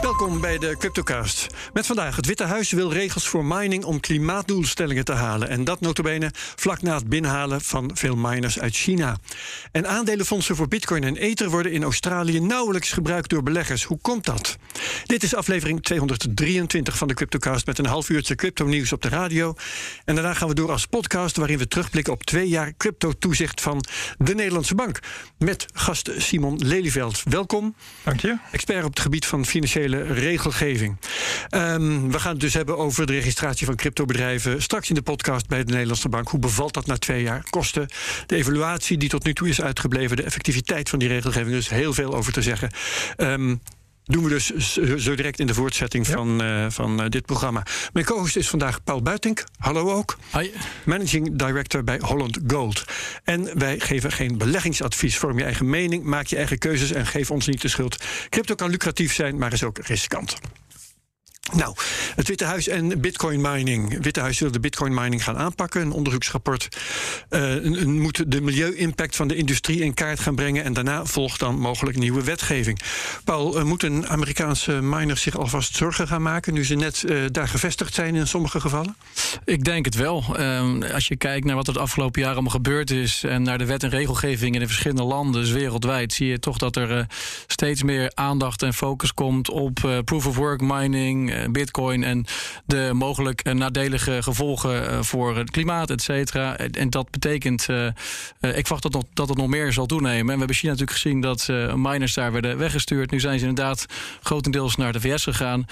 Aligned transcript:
Welkom 0.00 0.40
bij 0.40 0.58
de 0.58 0.76
Cryptocast. 0.78 1.46
Met 1.72 1.86
vandaag 1.86 2.16
het 2.16 2.26
Witte 2.26 2.44
Huis 2.44 2.72
wil 2.72 2.92
regels 2.92 3.28
voor 3.28 3.44
mining 3.44 3.84
om 3.84 4.00
klimaatdoelstellingen 4.00 5.04
te 5.04 5.12
halen. 5.12 5.48
En 5.48 5.64
dat 5.64 5.80
notabene 5.80 6.30
vlak 6.34 6.82
na 6.82 6.94
het 6.94 7.08
binnenhalen 7.08 7.60
van 7.60 7.90
veel 7.94 8.16
miners 8.16 8.58
uit 8.58 8.74
China. 8.74 9.16
En 9.72 9.88
aandelenfondsen 9.88 10.56
voor 10.56 10.68
bitcoin 10.68 11.04
en 11.04 11.16
ether 11.16 11.50
worden 11.50 11.72
in 11.72 11.82
Australië 11.82 12.40
nauwelijks 12.40 12.92
gebruikt 12.92 13.30
door 13.30 13.42
beleggers. 13.42 13.84
Hoe 13.84 13.98
komt 14.02 14.24
dat? 14.24 14.56
Dit 15.04 15.22
is 15.22 15.34
aflevering 15.34 15.82
223 15.82 16.96
van 16.96 17.08
de 17.08 17.14
Cryptocast 17.14 17.66
met 17.66 17.78
een 17.78 17.86
half 17.86 18.08
uurtje 18.08 18.34
crypto 18.34 18.66
nieuws 18.66 18.92
op 18.92 19.02
de 19.02 19.08
radio. 19.08 19.54
En 20.04 20.14
daarna 20.14 20.34
gaan 20.34 20.48
we 20.48 20.54
door 20.54 20.70
als 20.70 20.86
podcast 20.86 21.36
waarin 21.36 21.58
we 21.58 21.68
terugblikken 21.68 22.12
op 22.12 22.24
twee 22.24 22.48
jaar 22.48 22.72
crypto-toezicht 22.76 23.60
van 23.60 23.84
de 24.18 24.34
Nederlandse 24.34 24.74
Bank. 24.74 24.98
Met 25.38 25.66
gast 25.74 26.10
Simon 26.16 26.58
Lelyveld. 26.58 27.22
Welkom. 27.24 27.74
Dank 28.02 28.20
je. 28.20 28.36
Expert 28.50 28.84
op 28.84 28.90
het 28.90 29.00
gebied 29.00 29.26
van 29.26 29.44
financiële 29.68 30.12
regelgeving. 30.12 30.96
Um, 31.50 32.10
we 32.10 32.18
gaan 32.18 32.32
het 32.32 32.40
dus 32.40 32.54
hebben 32.54 32.78
over 32.78 33.06
de 33.06 33.12
registratie 33.12 33.66
van 33.66 33.76
cryptobedrijven. 33.76 34.62
Straks 34.62 34.88
in 34.88 34.94
de 34.94 35.02
podcast 35.02 35.48
bij 35.48 35.64
de 35.64 35.72
Nederlandse 35.72 36.08
Bank. 36.08 36.28
Hoe 36.28 36.40
bevalt 36.40 36.74
dat 36.74 36.86
na 36.86 36.96
twee 36.96 37.22
jaar? 37.22 37.44
Kosten, 37.50 37.88
de 38.26 38.36
evaluatie 38.36 38.98
die 38.98 39.08
tot 39.08 39.24
nu 39.24 39.34
toe 39.34 39.48
is 39.48 39.60
uitgebleven, 39.60 40.16
de 40.16 40.22
effectiviteit 40.22 40.88
van 40.88 40.98
die 40.98 41.08
regelgeving. 41.08 41.50
Dus 41.50 41.68
heel 41.68 41.92
veel 41.92 42.14
over 42.14 42.32
te 42.32 42.42
zeggen. 42.42 42.70
Um, 43.16 43.60
doen 44.04 44.24
we 44.24 44.28
dus 44.28 44.76
zo 44.96 45.14
direct 45.14 45.38
in 45.38 45.46
de 45.46 45.54
voortzetting 45.54 46.06
van, 46.06 46.44
uh, 46.44 46.66
van 46.68 47.02
uh, 47.02 47.08
dit 47.08 47.26
programma. 47.26 47.62
Mijn 47.92 48.06
co-host 48.06 48.36
is 48.36 48.48
vandaag 48.48 48.84
Paul 48.84 49.02
Buitink. 49.02 49.44
Hallo 49.58 49.92
ook. 49.92 50.16
Hi. 50.32 50.50
Managing 50.84 51.36
Director 51.36 51.84
bij 51.84 51.98
Holland 52.02 52.38
Gold. 52.46 52.84
En 53.24 53.58
wij 53.58 53.78
geven 53.80 54.12
geen 54.12 54.38
beleggingsadvies. 54.38 55.16
Vorm 55.16 55.38
je 55.38 55.44
eigen 55.44 55.70
mening, 55.70 56.04
maak 56.04 56.26
je 56.26 56.36
eigen 56.36 56.58
keuzes 56.58 56.92
en 56.92 57.06
geef 57.06 57.30
ons 57.30 57.46
niet 57.46 57.62
de 57.62 57.68
schuld. 57.68 58.04
Crypto 58.28 58.54
kan 58.54 58.70
lucratief 58.70 59.14
zijn, 59.14 59.38
maar 59.38 59.52
is 59.52 59.64
ook 59.64 59.78
riskant. 59.78 60.36
Nou, 61.52 61.74
het 62.14 62.28
Witte 62.28 62.44
Huis 62.44 62.68
en 62.68 63.00
bitcoin 63.00 63.40
mining. 63.40 64.02
Witte 64.02 64.20
Huis 64.20 64.38
wil 64.38 64.50
de 64.50 64.60
bitcoin 64.60 64.94
mining 64.94 65.24
gaan 65.24 65.36
aanpakken. 65.36 65.80
Een 65.80 65.92
onderzoeksrapport 65.92 66.68
uh, 67.30 67.84
moet 67.84 68.32
de 68.32 68.40
milieu-impact 68.40 69.16
van 69.16 69.28
de 69.28 69.36
industrie 69.36 69.80
in 69.80 69.94
kaart 69.94 70.20
gaan 70.20 70.34
brengen. 70.34 70.64
En 70.64 70.72
daarna 70.72 71.04
volgt 71.04 71.40
dan 71.40 71.58
mogelijk 71.58 71.98
nieuwe 71.98 72.24
wetgeving. 72.24 72.80
Paul, 73.24 73.58
uh, 73.58 73.64
moeten 73.64 74.08
Amerikaanse 74.08 74.72
miners 74.72 75.22
zich 75.22 75.36
alvast 75.36 75.76
zorgen 75.76 76.08
gaan 76.08 76.22
maken... 76.22 76.54
nu 76.54 76.64
ze 76.64 76.74
net 76.74 77.02
uh, 77.06 77.24
daar 77.30 77.48
gevestigd 77.48 77.94
zijn 77.94 78.14
in 78.14 78.26
sommige 78.26 78.60
gevallen? 78.60 78.96
Ik 79.44 79.64
denk 79.64 79.84
het 79.84 79.94
wel. 79.94 80.24
Um, 80.40 80.82
als 80.82 81.08
je 81.08 81.16
kijkt 81.16 81.46
naar 81.46 81.56
wat 81.56 81.66
er 81.66 81.72
de 81.72 81.78
afgelopen 81.78 82.20
jaren 82.20 82.36
allemaal 82.36 82.54
gebeurd 82.54 82.90
is... 82.90 83.24
en 83.24 83.42
naar 83.42 83.58
de 83.58 83.66
wet 83.66 83.82
en 83.82 83.90
regelgeving 83.90 84.54
in 84.54 84.60
de 84.60 84.66
verschillende 84.66 85.02
landen, 85.02 85.40
dus 85.40 85.50
wereldwijd... 85.50 86.12
zie 86.12 86.26
je 86.26 86.38
toch 86.38 86.58
dat 86.58 86.76
er 86.76 87.06
steeds 87.46 87.82
meer 87.82 88.10
aandacht 88.14 88.62
en 88.62 88.74
focus 88.74 89.14
komt 89.14 89.50
op 89.50 90.02
proof-of-work 90.04 90.60
mining 90.60 91.33
bitcoin 91.50 92.04
en 92.04 92.24
de 92.66 92.90
mogelijk 92.92 93.54
nadelige 93.54 94.22
gevolgen 94.22 95.04
voor 95.04 95.36
het 95.36 95.50
klimaat, 95.50 95.90
et 95.90 96.02
cetera. 96.02 96.56
En 96.56 96.90
dat 96.90 97.10
betekent, 97.10 97.68
ik 98.40 98.66
verwacht 98.66 98.82
dat, 98.82 99.04
dat 99.12 99.28
het 99.28 99.38
nog 99.38 99.46
meer 99.46 99.72
zal 99.72 99.86
toenemen. 99.86 100.18
En 100.18 100.26
we 100.26 100.38
hebben 100.38 100.56
China 100.56 100.72
natuurlijk 100.72 100.98
gezien 100.98 101.20
dat 101.20 101.48
miners 101.76 102.14
daar 102.14 102.32
werden 102.32 102.58
weggestuurd. 102.58 103.10
Nu 103.10 103.20
zijn 103.20 103.38
ze 103.38 103.46
inderdaad 103.46 103.86
grotendeels 104.22 104.76
naar 104.76 104.92
de 104.92 105.00
VS 105.00 105.22
gegaan. 105.22 105.66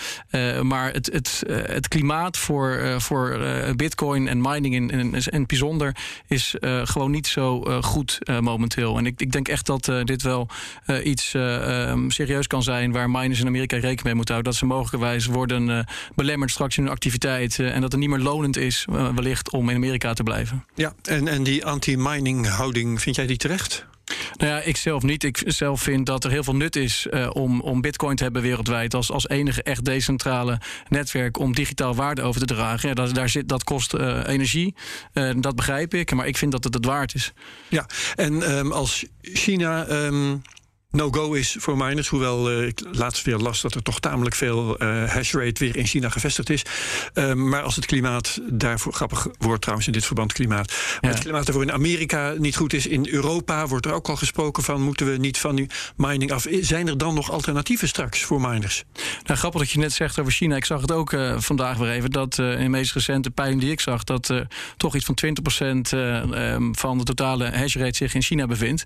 Maar 0.63 0.93
het, 0.93 1.13
het, 1.13 1.43
het 1.49 1.89
klimaat 1.89 2.37
voor, 2.37 2.95
voor 2.99 3.39
bitcoin 3.77 4.29
en 4.29 4.41
mining 4.41 4.75
in, 4.75 4.91
in, 4.91 5.15
het 5.15 5.47
bijzonder 5.47 5.97
is 6.27 6.55
gewoon 6.85 7.11
niet 7.11 7.27
zo 7.27 7.61
goed 7.81 8.19
momenteel. 8.41 8.99
En 8.99 9.07
ik, 9.07 9.21
ik 9.21 9.33
denk 9.33 9.49
echt 9.49 9.67
dat 9.67 9.93
dit 10.05 10.23
wel 10.23 10.49
iets 11.05 11.33
um, 11.35 12.11
serieus 12.11 12.47
kan 12.47 12.63
zijn 12.63 12.93
waar 12.93 13.11
miners 13.11 13.41
in 13.41 13.47
Amerika 13.47 13.77
rekening 13.77 14.03
mee 14.03 14.15
moeten 14.15 14.35
houden. 14.35 14.53
Dat 14.53 14.61
ze 14.61 14.67
mogelijkerwijs 14.67 15.27
worden 15.27 15.52
worden 15.59 15.77
uh, 15.79 15.95
belemmerd 16.15 16.51
straks 16.51 16.77
in 16.77 16.83
hun 16.83 16.93
activiteit. 16.93 17.59
Uh, 17.59 17.75
en 17.75 17.81
dat 17.81 17.93
het 17.93 18.01
niet 18.01 18.11
meer 18.11 18.19
lonend 18.19 18.57
is, 18.57 18.87
uh, 18.91 19.15
wellicht, 19.15 19.51
om 19.51 19.69
in 19.69 19.77
Amerika 19.77 20.13
te 20.13 20.23
blijven. 20.23 20.65
Ja, 20.75 20.95
en, 21.03 21.29
en 21.29 21.43
die 21.43 21.65
anti-mining 21.65 22.49
houding, 22.49 23.01
vind 23.01 23.17
jij 23.17 23.27
die 23.27 23.37
terecht? 23.37 23.87
Nou 24.37 24.51
ja, 24.51 24.61
ik 24.61 24.77
zelf 24.77 25.03
niet. 25.03 25.25
Ik 25.25 25.43
zelf 25.47 25.83
vind 25.83 26.07
dat 26.07 26.25
er 26.25 26.31
heel 26.31 26.45
veel 26.45 26.57
nut 26.57 26.77
is 26.77 27.07
uh, 27.11 27.31
om, 27.33 27.61
om 27.61 27.81
bitcoin 27.81 28.17
te 28.17 28.23
hebben 28.23 28.43
wereldwijd... 28.43 28.95
als, 28.95 29.11
als 29.11 29.29
enige 29.29 29.63
echt 29.63 29.85
decentrale 29.85 30.61
netwerk 30.89 31.39
om 31.39 31.55
digitaal 31.55 31.95
waarde 31.95 32.23
over 32.23 32.41
te 32.41 32.55
dragen. 32.55 32.89
Ja, 32.89 32.95
dat, 32.95 33.15
daar 33.15 33.29
zit, 33.29 33.49
dat 33.49 33.65
kost 33.65 33.95
uh, 33.95 34.21
energie, 34.27 34.75
uh, 35.15 35.31
dat 35.37 35.57
begrijp 35.57 35.95
ik. 35.95 36.15
Maar 36.15 36.27
ik 36.27 36.37
vind 36.37 36.53
dat 36.53 36.65
het 36.65 36.75
het 36.75 36.85
waard 36.85 37.15
is. 37.15 37.33
Ja, 37.69 37.87
en 38.15 38.57
um, 38.57 38.73
als 38.73 39.05
China... 39.21 39.89
Um 39.89 40.43
no-go 40.93 41.33
is 41.33 41.57
voor 41.59 41.77
miners. 41.77 42.09
Hoewel 42.09 42.53
uh, 42.53 42.67
ik 42.67 42.81
laatst 42.91 43.25
weer 43.25 43.37
las 43.37 43.61
dat 43.61 43.75
er 43.75 43.83
toch 43.83 44.01
tamelijk 44.01 44.35
veel 44.35 44.83
uh, 44.83 45.11
hashrate 45.11 45.65
weer 45.65 45.77
in 45.77 45.87
China 45.87 46.09
gevestigd 46.09 46.51
is. 46.51 46.65
Uh, 47.15 47.33
maar 47.33 47.63
als 47.63 47.77
het 47.77 47.87
klimaat 47.87 48.41
daarvoor, 48.51 48.93
grappig 48.93 49.29
woord 49.39 49.61
trouwens 49.61 49.87
in 49.87 49.93
dit 49.93 50.05
verband 50.05 50.33
klimaat. 50.33 50.67
Maar 50.69 50.99
ja. 51.01 51.09
het 51.09 51.19
klimaat 51.19 51.45
daarvoor 51.45 51.65
in 51.65 51.73
Amerika 51.73 52.35
niet 52.39 52.57
goed 52.57 52.73
is. 52.73 52.87
In 52.87 53.09
Europa 53.09 53.67
wordt 53.67 53.87
er 53.87 53.93
ook 53.93 54.09
al 54.09 54.17
gesproken 54.17 54.63
van 54.63 54.83
moeten 54.83 55.11
we 55.11 55.17
niet 55.17 55.39
van 55.39 55.57
die 55.57 55.67
mining 55.97 56.33
af. 56.33 56.47
Zijn 56.61 56.89
er 56.89 56.99
dan 56.99 57.15
nog 57.15 57.31
alternatieven 57.31 57.89
straks 57.89 58.23
voor 58.23 58.41
miners? 58.41 58.85
Nou, 59.25 59.39
grappig 59.39 59.61
dat 59.61 59.71
je 59.71 59.79
net 59.79 59.93
zegt 59.93 60.19
over 60.19 60.33
China. 60.33 60.57
Ik 60.57 60.65
zag 60.65 60.81
het 60.81 60.93
ook 60.93 61.17
vandaag 61.37 61.77
weer 61.77 61.91
even. 61.91 62.11
Dat 62.11 62.39
in 62.39 62.59
de 62.59 62.69
meest 62.69 62.93
recente 62.93 63.31
peiling 63.31 63.61
die 63.61 63.71
ik 63.71 63.81
zag, 63.81 64.05
dat 64.05 64.33
toch 64.77 64.95
iets 64.95 65.05
van 65.05 65.19
20% 65.95 65.99
um, 65.99 66.77
van 66.77 66.99
de 66.99 67.05
totale 67.05 67.57
hashrate 67.57 67.97
zich 67.97 68.15
in 68.15 68.23
China 68.23 68.47
bevindt. 68.47 68.85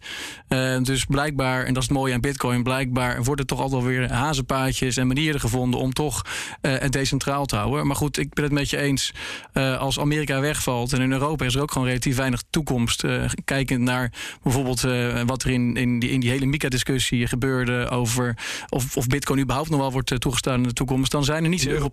dus 0.83 1.05
blijkbaar, 1.05 1.65
en 1.65 1.75
dat 1.75 1.83
is 1.83 1.89
mooi 1.97 2.13
aan 2.13 2.21
Bitcoin. 2.21 2.63
Blijkbaar 2.63 3.25
worden 3.25 3.47
toch 3.47 3.61
altijd 3.61 3.83
weer 3.83 4.13
hazenpaadjes 4.13 4.97
en 4.97 5.07
manieren 5.07 5.41
gevonden 5.41 5.81
om 5.81 5.93
toch 5.93 6.23
uh, 6.63 6.79
het 6.79 6.93
decentraal 6.93 7.47
te 7.47 7.57
houden. 7.57 7.87
Maar 7.87 7.97
goed, 7.97 8.19
ik 8.19 8.35
ben 8.35 8.45
het 8.45 8.53
met 8.53 8.71
je 8.71 8.77
eens. 8.77 9.13
Uh, 9.53 9.79
als 9.79 10.01
Amerika 10.01 10.41
wegvalt 10.41 10.93
en 10.93 11.01
in 11.01 11.13
Europa 11.13 11.45
is 11.45 11.55
er 11.55 11.61
ook 11.61 11.73
gewoon 11.73 11.87
relatief 11.87 12.17
weinig 12.17 12.43
toekomst. 12.51 13.05
Uh, 13.05 13.25
kijkend 13.45 13.81
naar 13.81 14.13
bijvoorbeeld 14.43 14.81
wat 15.27 15.43
er 15.43 15.51
in, 15.51 15.77
in, 15.77 15.99
die, 15.99 16.11
in 16.11 16.21
die 16.21 16.31
hele 16.31 16.47
Mika-discussie 16.47 17.27
gebeurde 17.27 17.89
over 17.89 18.37
of, 18.69 18.97
of 18.97 19.07
Bitcoin 19.07 19.41
überhaupt 19.41 19.71
nog 19.71 19.81
wel 19.81 19.93
wordt 19.93 20.21
toegestaan 20.21 20.57
in 20.57 20.63
de 20.63 20.73
toekomst, 20.73 21.11
dan 21.11 21.25
zijn 21.25 21.43
er 21.43 21.49
niet 21.49 21.61
zoveel. 21.61 21.91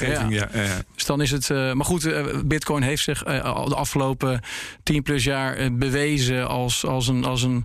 Ja. 0.00 0.26
Ja, 0.28 0.48
ja. 0.52 0.82
Dus 0.94 1.04
dan 1.04 1.22
is 1.22 1.30
het. 1.30 1.48
maar 1.48 1.84
goed, 1.84 2.08
Bitcoin 2.44 2.82
heeft 2.82 3.02
zich 3.02 3.24
al 3.24 3.68
de 3.68 3.74
afgelopen 3.74 4.40
10 4.82 5.02
plus 5.02 5.24
jaar 5.24 5.72
bewezen 5.72 6.48
als, 6.48 6.86
als 6.86 7.08
een, 7.08 7.24
als 7.24 7.42
een 7.42 7.64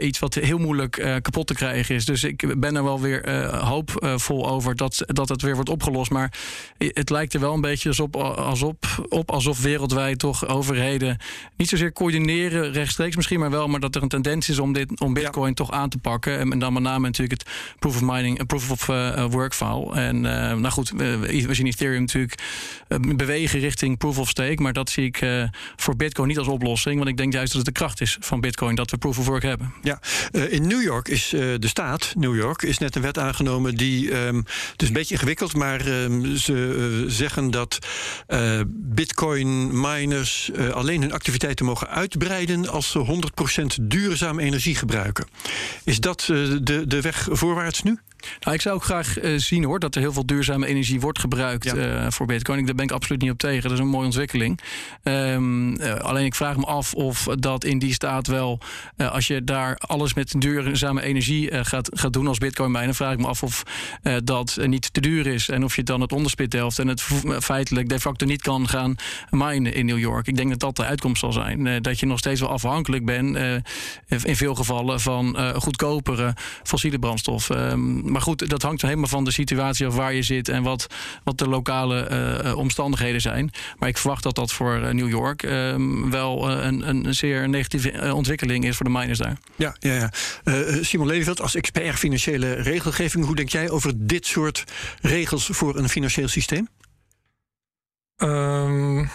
iets 0.00 0.18
wat 0.18 0.34
heel 0.34 0.58
moeilijk 0.58 1.20
kapot 1.26 1.46
te 1.46 1.54
krijgen 1.54 1.94
is. 1.94 2.04
Dus 2.04 2.24
ik 2.24 2.60
ben 2.60 2.76
er 2.76 2.84
wel 2.84 3.00
weer 3.00 3.28
uh, 3.28 3.68
hoopvol 3.68 4.48
over 4.48 4.76
dat, 4.76 5.02
dat 5.06 5.28
het 5.28 5.42
weer 5.42 5.54
wordt 5.54 5.70
opgelost. 5.70 6.10
Maar 6.10 6.32
het 6.78 7.10
lijkt 7.10 7.34
er 7.34 7.40
wel 7.40 7.54
een 7.54 7.60
beetje 7.60 7.88
alsof, 7.88 8.14
alsof, 8.14 8.74
op, 9.08 9.30
alsof 9.30 9.60
wereldwijd 9.62 10.18
toch 10.18 10.48
overheden 10.48 11.18
niet 11.56 11.68
zozeer 11.68 11.92
coördineren, 11.92 12.72
rechtstreeks 12.72 13.16
misschien, 13.16 13.40
maar 13.40 13.50
wel, 13.50 13.68
maar 13.68 13.80
dat 13.80 13.94
er 13.94 14.02
een 14.02 14.08
tendens 14.08 14.48
is 14.48 14.58
om, 14.58 14.72
dit, 14.72 15.00
om 15.00 15.14
Bitcoin 15.14 15.48
ja. 15.48 15.54
toch 15.54 15.70
aan 15.70 15.88
te 15.88 15.98
pakken. 15.98 16.38
En, 16.38 16.58
dan 16.58 16.72
met 16.72 16.82
name 16.82 17.06
natuurlijk 17.06 17.40
het 17.40 17.50
proof 17.78 17.94
of 17.94 18.02
mining, 18.02 18.46
proof 18.46 18.70
of 18.70 18.88
uh, 18.88 19.24
work 19.30 19.54
file. 19.54 19.94
En 19.94 20.20
nou 20.20 20.68
goed, 20.68 20.90
we, 20.90 21.44
we 21.46 21.54
zien 21.54 21.66
Ethereum 21.66 22.00
natuurlijk 22.00 22.42
bewegen 23.16 23.60
richting 23.60 23.98
proof 23.98 24.18
of 24.18 24.28
stake, 24.28 24.62
maar 24.62 24.72
dat 24.72 24.90
zie 24.90 25.04
ik 25.04 25.24
voor 25.76 25.96
Bitcoin 25.96 26.28
niet 26.28 26.38
als 26.38 26.48
oplossing, 26.48 26.96
want 26.96 27.08
ik 27.08 27.16
denk 27.16 27.32
juist 27.32 27.52
dat 27.52 27.66
het 27.66 27.74
de 27.74 27.80
kracht 27.80 28.00
is 28.00 28.16
van 28.20 28.40
Bitcoin 28.40 28.74
dat 28.74 28.90
we 28.90 28.98
proof 28.98 29.18
of 29.18 29.26
work 29.26 29.42
hebben. 29.42 29.72
Ja, 29.82 30.00
in 30.48 30.66
New 30.66 30.82
York 30.82 31.08
is 31.16 31.28
de 31.60 31.68
staat, 31.68 32.12
New 32.16 32.36
York, 32.36 32.62
is 32.62 32.78
net 32.78 32.96
een 32.96 33.02
wet 33.02 33.18
aangenomen 33.18 33.74
die. 33.74 34.14
Um, 34.14 34.44
dus 34.76 34.88
een 34.88 34.94
beetje 34.94 35.14
ingewikkeld, 35.14 35.54
maar 35.54 35.86
um, 35.86 36.36
ze 36.36 36.52
uh, 36.52 37.10
zeggen 37.10 37.50
dat 37.50 37.78
uh, 38.28 38.60
bitcoin 38.68 39.80
miners 39.80 40.50
alleen 40.72 41.00
hun 41.00 41.12
activiteiten 41.12 41.64
mogen 41.64 41.88
uitbreiden 41.88 42.68
als 42.68 42.90
ze 42.90 43.20
100% 43.78 43.82
duurzame 43.82 44.42
energie 44.42 44.74
gebruiken. 44.74 45.26
Is 45.84 46.00
dat 46.00 46.20
de, 46.26 46.84
de 46.86 47.00
weg 47.00 47.28
voorwaarts 47.30 47.82
nu? 47.82 47.98
Nou, 48.40 48.54
ik 48.56 48.60
zou 48.60 48.74
ook 48.74 48.84
graag 48.84 49.22
uh, 49.22 49.38
zien 49.38 49.64
hoor 49.64 49.78
dat 49.78 49.94
er 49.94 50.00
heel 50.00 50.12
veel 50.12 50.26
duurzame 50.26 50.66
energie 50.66 51.00
wordt 51.00 51.18
gebruikt 51.18 51.64
ja. 51.64 51.74
uh, 51.74 52.06
voor 52.08 52.26
Bitcoin. 52.26 52.66
Daar 52.66 52.74
ben 52.74 52.84
ik 52.84 52.90
absoluut 52.90 53.22
niet 53.22 53.30
op 53.30 53.38
tegen. 53.38 53.62
Dat 53.62 53.72
is 53.72 53.78
een 53.78 53.86
mooie 53.86 54.04
ontwikkeling. 54.04 54.60
Um, 55.02 55.80
uh, 55.80 55.94
alleen 55.94 56.24
ik 56.24 56.34
vraag 56.34 56.56
me 56.56 56.64
af 56.64 56.94
of 56.94 57.24
dat 57.24 57.64
in 57.64 57.78
die 57.78 57.92
staat 57.92 58.26
wel, 58.26 58.58
als 58.96 59.26
je 59.26 59.44
daar 59.44 59.76
alles 59.76 60.14
met 60.14 60.34
duurzame 60.38 61.02
energie 61.02 61.64
gaat, 61.64 61.90
gaat 61.92 62.12
doen 62.12 62.26
als 62.26 62.38
Bitcoin 62.38 62.70
miner, 62.70 62.94
vraag 62.94 63.12
ik 63.12 63.18
me 63.18 63.26
af 63.26 63.42
of 63.42 63.62
dat 64.24 64.58
niet 64.66 64.92
te 64.92 65.00
duur 65.00 65.26
is 65.26 65.48
en 65.48 65.64
of 65.64 65.76
je 65.76 65.82
dan 65.82 66.00
het 66.00 66.12
onderspit 66.12 66.52
helft 66.52 66.78
en 66.78 66.88
het 66.88 67.02
feitelijk 67.40 67.88
de 67.88 68.00
facto 68.00 68.26
niet 68.26 68.42
kan 68.42 68.68
gaan 68.68 68.96
minen 69.30 69.74
in 69.74 69.86
New 69.86 69.98
York. 69.98 70.26
Ik 70.26 70.36
denk 70.36 70.50
dat 70.50 70.60
dat 70.60 70.76
de 70.76 70.84
uitkomst 70.84 71.20
zal 71.20 71.32
zijn. 71.32 71.82
dat 71.82 72.00
je 72.00 72.06
nog 72.06 72.18
steeds 72.18 72.40
wel 72.40 72.50
afhankelijk 72.50 73.04
bent 73.04 73.36
in 74.08 74.36
veel 74.36 74.54
gevallen 74.54 75.00
van 75.00 75.36
goedkopere 75.54 76.34
fossiele 76.62 76.98
brandstof. 76.98 77.48
Um, 77.48 78.05
maar 78.10 78.20
goed, 78.20 78.50
dat 78.50 78.62
hangt 78.62 78.82
helemaal 78.82 79.06
van 79.06 79.24
de 79.24 79.32
situatie 79.32 79.86
af 79.86 79.94
waar 79.94 80.14
je 80.14 80.22
zit 80.22 80.48
en 80.48 80.62
wat, 80.62 80.86
wat 81.24 81.38
de 81.38 81.48
lokale 81.48 82.54
omstandigheden 82.56 83.20
zijn. 83.20 83.50
Maar 83.78 83.88
ik 83.88 83.98
verwacht 83.98 84.22
dat 84.22 84.34
dat 84.34 84.52
voor 84.52 84.94
New 84.94 85.08
York 85.08 85.42
ehm, 85.42 86.10
wel 86.10 86.50
een, 86.50 86.88
een 86.88 87.14
zeer 87.14 87.48
negatieve 87.48 88.14
ontwikkeling 88.14 88.64
is 88.64 88.76
voor 88.76 88.86
de 88.86 88.92
miners 88.92 89.18
daar. 89.18 89.38
Ja, 89.56 89.76
ja, 89.78 89.94
ja. 89.94 90.10
Simon 90.82 91.06
Lelyveld, 91.06 91.40
als 91.40 91.54
expert 91.54 91.94
financiële 91.94 92.52
regelgeving, 92.52 93.24
hoe 93.24 93.36
denk 93.36 93.48
jij 93.48 93.70
over 93.70 93.92
dit 93.96 94.26
soort 94.26 94.64
regels 95.00 95.48
voor 95.52 95.76
een 95.76 95.88
financieel 95.88 96.28
systeem? 96.28 96.68
Um, 98.22 99.10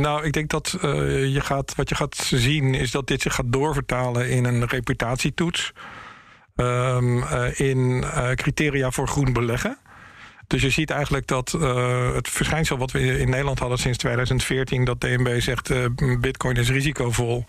nou, 0.00 0.24
ik 0.24 0.32
denk 0.32 0.50
dat 0.50 0.78
uh, 0.84 1.34
je 1.34 1.40
gaat, 1.40 1.74
wat 1.74 1.88
je 1.88 1.94
gaat 1.94 2.16
zien 2.16 2.74
is 2.74 2.90
dat 2.90 3.06
dit 3.06 3.22
zich 3.22 3.34
gaat 3.34 3.52
doorvertalen 3.52 4.28
in 4.28 4.44
een 4.44 4.66
reputatietoets. 4.66 5.72
Um, 6.56 7.18
uh, 7.18 7.60
in 7.60 7.78
uh, 7.78 8.30
criteria 8.30 8.90
voor 8.90 9.08
groen 9.08 9.32
beleggen. 9.32 9.78
Dus 10.46 10.62
je 10.62 10.70
ziet 10.70 10.90
eigenlijk 10.90 11.26
dat 11.26 11.50
het 12.14 12.28
verschijnsel 12.28 12.76
wat 12.76 12.90
we 12.90 13.18
in 13.18 13.30
Nederland 13.30 13.58
hadden 13.58 13.78
sinds 13.78 13.98
2014, 13.98 14.84
dat 14.84 15.00
DNB 15.00 15.40
zegt 15.40 15.72
Bitcoin 16.20 16.56
is 16.56 16.70
risicovol. 16.70 17.44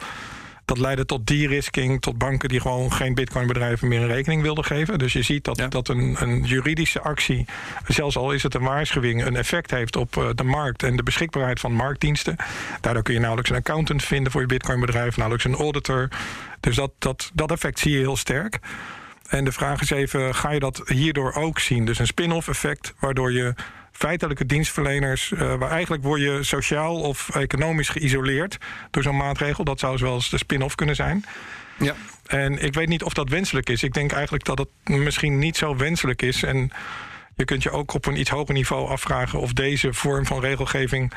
Dat 0.65 0.77
leidde 0.77 1.06
tot 1.06 1.27
de-risking, 1.27 2.01
tot 2.01 2.17
banken 2.17 2.50
die 2.50 2.59
gewoon 2.59 2.91
geen 2.91 3.13
bitcoinbedrijven 3.13 3.88
meer 3.88 4.01
een 4.01 4.07
rekening 4.07 4.41
wilden 4.41 4.63
geven. 4.63 5.00
Dus 5.00 5.13
je 5.13 5.21
ziet 5.21 5.44
dat, 5.44 5.71
dat 5.71 5.88
een, 5.88 6.15
een, 6.19 6.44
juridische 6.44 7.01
actie, 7.01 7.45
zelfs 7.88 8.17
al 8.17 8.31
is 8.31 8.44
het 8.44 8.53
een 8.53 8.63
waarschuwing, 8.63 9.25
een 9.25 9.35
effect 9.35 9.71
heeft 9.71 9.95
op 9.95 10.15
uh, 10.15 10.29
de 10.35 10.44
markt 10.44 10.83
en 10.83 10.95
de 10.95 11.03
beschikbaarheid 11.03 11.59
van 11.59 11.73
marktdiensten. 11.73 12.35
Daardoor 12.81 13.03
kun 13.03 13.13
je 13.13 13.19
nauwelijks 13.19 13.51
een 13.51 13.57
accountant 13.57 14.03
vinden 14.03 14.31
voor 14.31 14.41
je 14.41 14.47
bitcoinbedrijf, 14.47 15.17
nauwelijks 15.17 15.51
een 15.51 15.59
auditor. 15.59 16.07
Dus 16.59 16.75
dat, 16.75 16.91
dat, 17.00 17.31
dat 17.33 17.51
effect 17.51 17.79
zie 17.79 17.91
je 17.91 17.97
heel 17.97 18.17
sterk. 18.17 18.59
En 19.29 19.45
de 19.45 19.51
vraag 19.51 19.81
is 19.81 19.89
even, 19.89 20.35
ga 20.35 20.51
je 20.51 20.59
dat 20.59 20.81
hierdoor 20.85 21.33
ook 21.33 21.59
zien? 21.59 21.85
Dus 21.85 22.00
een 22.00 22.07
spin-off 22.07 22.47
effect, 22.47 22.94
waardoor 23.00 23.31
je 23.31 23.53
feitelijke 23.97 24.45
dienstverleners, 24.45 25.31
uh, 25.31 25.56
waar 25.56 25.69
eigenlijk 25.69 26.03
word 26.03 26.21
je 26.21 26.44
sociaal 26.44 27.01
of 27.01 27.36
economisch 27.36 27.89
geïsoleerd 27.89 28.57
door 28.92 29.03
zo'n 29.03 29.18
maatregel. 29.18 29.63
Dat 29.63 29.80
zou 29.80 29.97
zoals 29.97 30.30
de 30.30 30.38
spin-off 30.38 30.75
kunnen 30.75 30.95
zijn. 30.95 31.25
Ja. 31.80 31.95
En 32.25 32.63
ik 32.63 32.74
weet 32.74 32.88
niet 32.88 33.03
of 33.03 33.13
dat 33.13 33.30
wenselijk 33.30 33.69
is. 33.69 33.83
Ik 33.83 33.94
denk 33.94 34.12
eigenlijk 34.12 34.44
dat 34.44 34.57
het 34.57 34.69
misschien 34.83 35.39
niet 35.39 35.57
zo 35.57 35.75
wenselijk 35.75 36.21
is. 36.21 36.44
En 36.44 36.71
je 37.36 37.45
kunt 37.45 37.63
je 37.63 37.71
ook 37.71 37.94
op 37.94 38.06
een 38.06 38.19
iets 38.19 38.30
hoger 38.30 38.53
niveau 38.53 38.88
afvragen 38.89 39.39
of 39.39 39.53
deze 39.53 39.94
vorm 39.94 40.25
van 40.25 40.39
regelgeving 40.39 41.13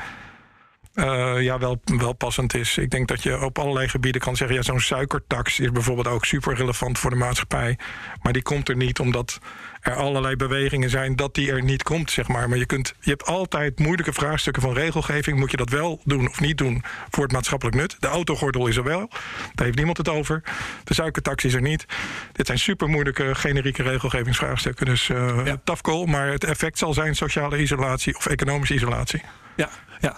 uh, 0.93 1.41
ja, 1.41 1.59
wel, 1.59 1.81
wel 1.83 2.13
passend 2.13 2.53
is. 2.53 2.77
Ik 2.77 2.89
denk 2.89 3.07
dat 3.07 3.23
je 3.23 3.43
op 3.43 3.59
allerlei 3.59 3.87
gebieden 3.87 4.21
kan 4.21 4.35
zeggen... 4.35 4.55
ja, 4.55 4.61
zo'n 4.61 4.79
suikertax 4.79 5.59
is 5.59 5.71
bijvoorbeeld 5.71 6.07
ook 6.07 6.25
super 6.25 6.55
relevant 6.55 6.99
voor 6.99 7.09
de 7.09 7.15
maatschappij. 7.15 7.77
Maar 8.21 8.33
die 8.33 8.41
komt 8.41 8.69
er 8.69 8.75
niet 8.75 8.99
omdat 8.99 9.39
er 9.81 9.95
allerlei 9.95 10.35
bewegingen 10.35 10.89
zijn 10.89 11.15
dat 11.15 11.35
die 11.35 11.51
er 11.51 11.63
niet 11.63 11.83
komt, 11.83 12.11
zeg 12.11 12.27
maar. 12.27 12.49
Maar 12.49 12.57
je, 12.57 12.65
kunt, 12.65 12.93
je 12.99 13.09
hebt 13.09 13.25
altijd 13.25 13.79
moeilijke 13.79 14.13
vraagstukken 14.13 14.61
van 14.61 14.73
regelgeving. 14.73 15.39
Moet 15.39 15.51
je 15.51 15.57
dat 15.57 15.69
wel 15.69 16.01
doen 16.03 16.29
of 16.29 16.39
niet 16.39 16.57
doen 16.57 16.83
voor 17.09 17.23
het 17.23 17.31
maatschappelijk 17.31 17.77
nut? 17.77 17.95
De 17.99 18.07
autogordel 18.07 18.67
is 18.67 18.75
er 18.75 18.83
wel, 18.83 19.07
daar 19.53 19.65
heeft 19.65 19.77
niemand 19.77 19.97
het 19.97 20.09
over. 20.09 20.43
De 20.83 20.93
suikertax 20.93 21.43
is 21.43 21.53
er 21.53 21.61
niet. 21.61 21.85
Dit 22.31 22.45
zijn 22.45 22.59
super 22.59 22.87
moeilijke 22.87 23.35
generieke 23.35 23.83
regelgevingsvraagstukken. 23.83 24.85
Dus 24.85 25.09
uh, 25.09 25.45
ja. 25.45 25.61
tough 25.63 25.81
call, 25.81 26.05
maar 26.05 26.27
het 26.27 26.43
effect 26.43 26.77
zal 26.77 26.93
zijn 26.93 27.15
sociale 27.15 27.57
isolatie 27.61 28.15
of 28.15 28.25
economische 28.25 28.73
isolatie. 28.73 29.21
Ja, 29.59 29.67
ja. 30.01 30.15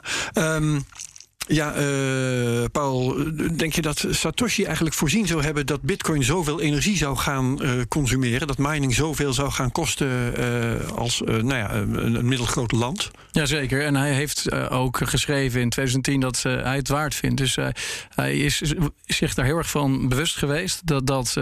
Um, 0.58 0.86
ja, 1.48 1.76
uh, 1.78 2.64
Paul, 2.72 3.16
denk 3.56 3.74
je 3.74 3.82
dat 3.82 4.06
Satoshi 4.10 4.64
eigenlijk 4.64 4.96
voorzien 4.96 5.28
zou 5.28 5.44
hebben 5.44 5.66
dat 5.66 5.82
Bitcoin 5.82 6.24
zoveel 6.24 6.62
energie 6.62 6.98
zou 6.98 7.18
gaan 7.18 7.60
uh, 7.62 7.72
consumeren, 7.88 8.48
dat 8.48 8.58
mining 8.58 8.94
zoveel 8.94 9.34
zou 9.34 9.52
gaan 9.52 9.72
kosten 9.72 10.34
uh, 10.40 10.92
als 10.98 11.22
nou 11.26 11.56
ja, 11.56 11.74
een, 11.74 12.16
een, 12.16 12.28
middelgroot 12.28 12.72
land? 12.72 13.12
Jazeker, 13.32 13.86
en 13.86 13.96
hij 13.96 14.14
heeft 14.14 14.52
ook 14.70 15.00
geschreven 15.04 15.62
in 15.62 15.70
2010 15.70 16.20
dat 16.20 16.42
hij 16.42 16.76
het 16.76 16.88
waard 16.88 17.16
vindt. 17.16 17.38
Dus 17.38 17.58
hij 18.16 18.38
is 18.38 18.62
zich 19.06 19.34
daar 19.34 19.46
heel 19.46 19.58
erg 19.58 19.70
van 19.70 20.10
bewust 20.10 20.38
geweest 20.38 20.88
dat 20.88 21.08
dat 21.08 21.34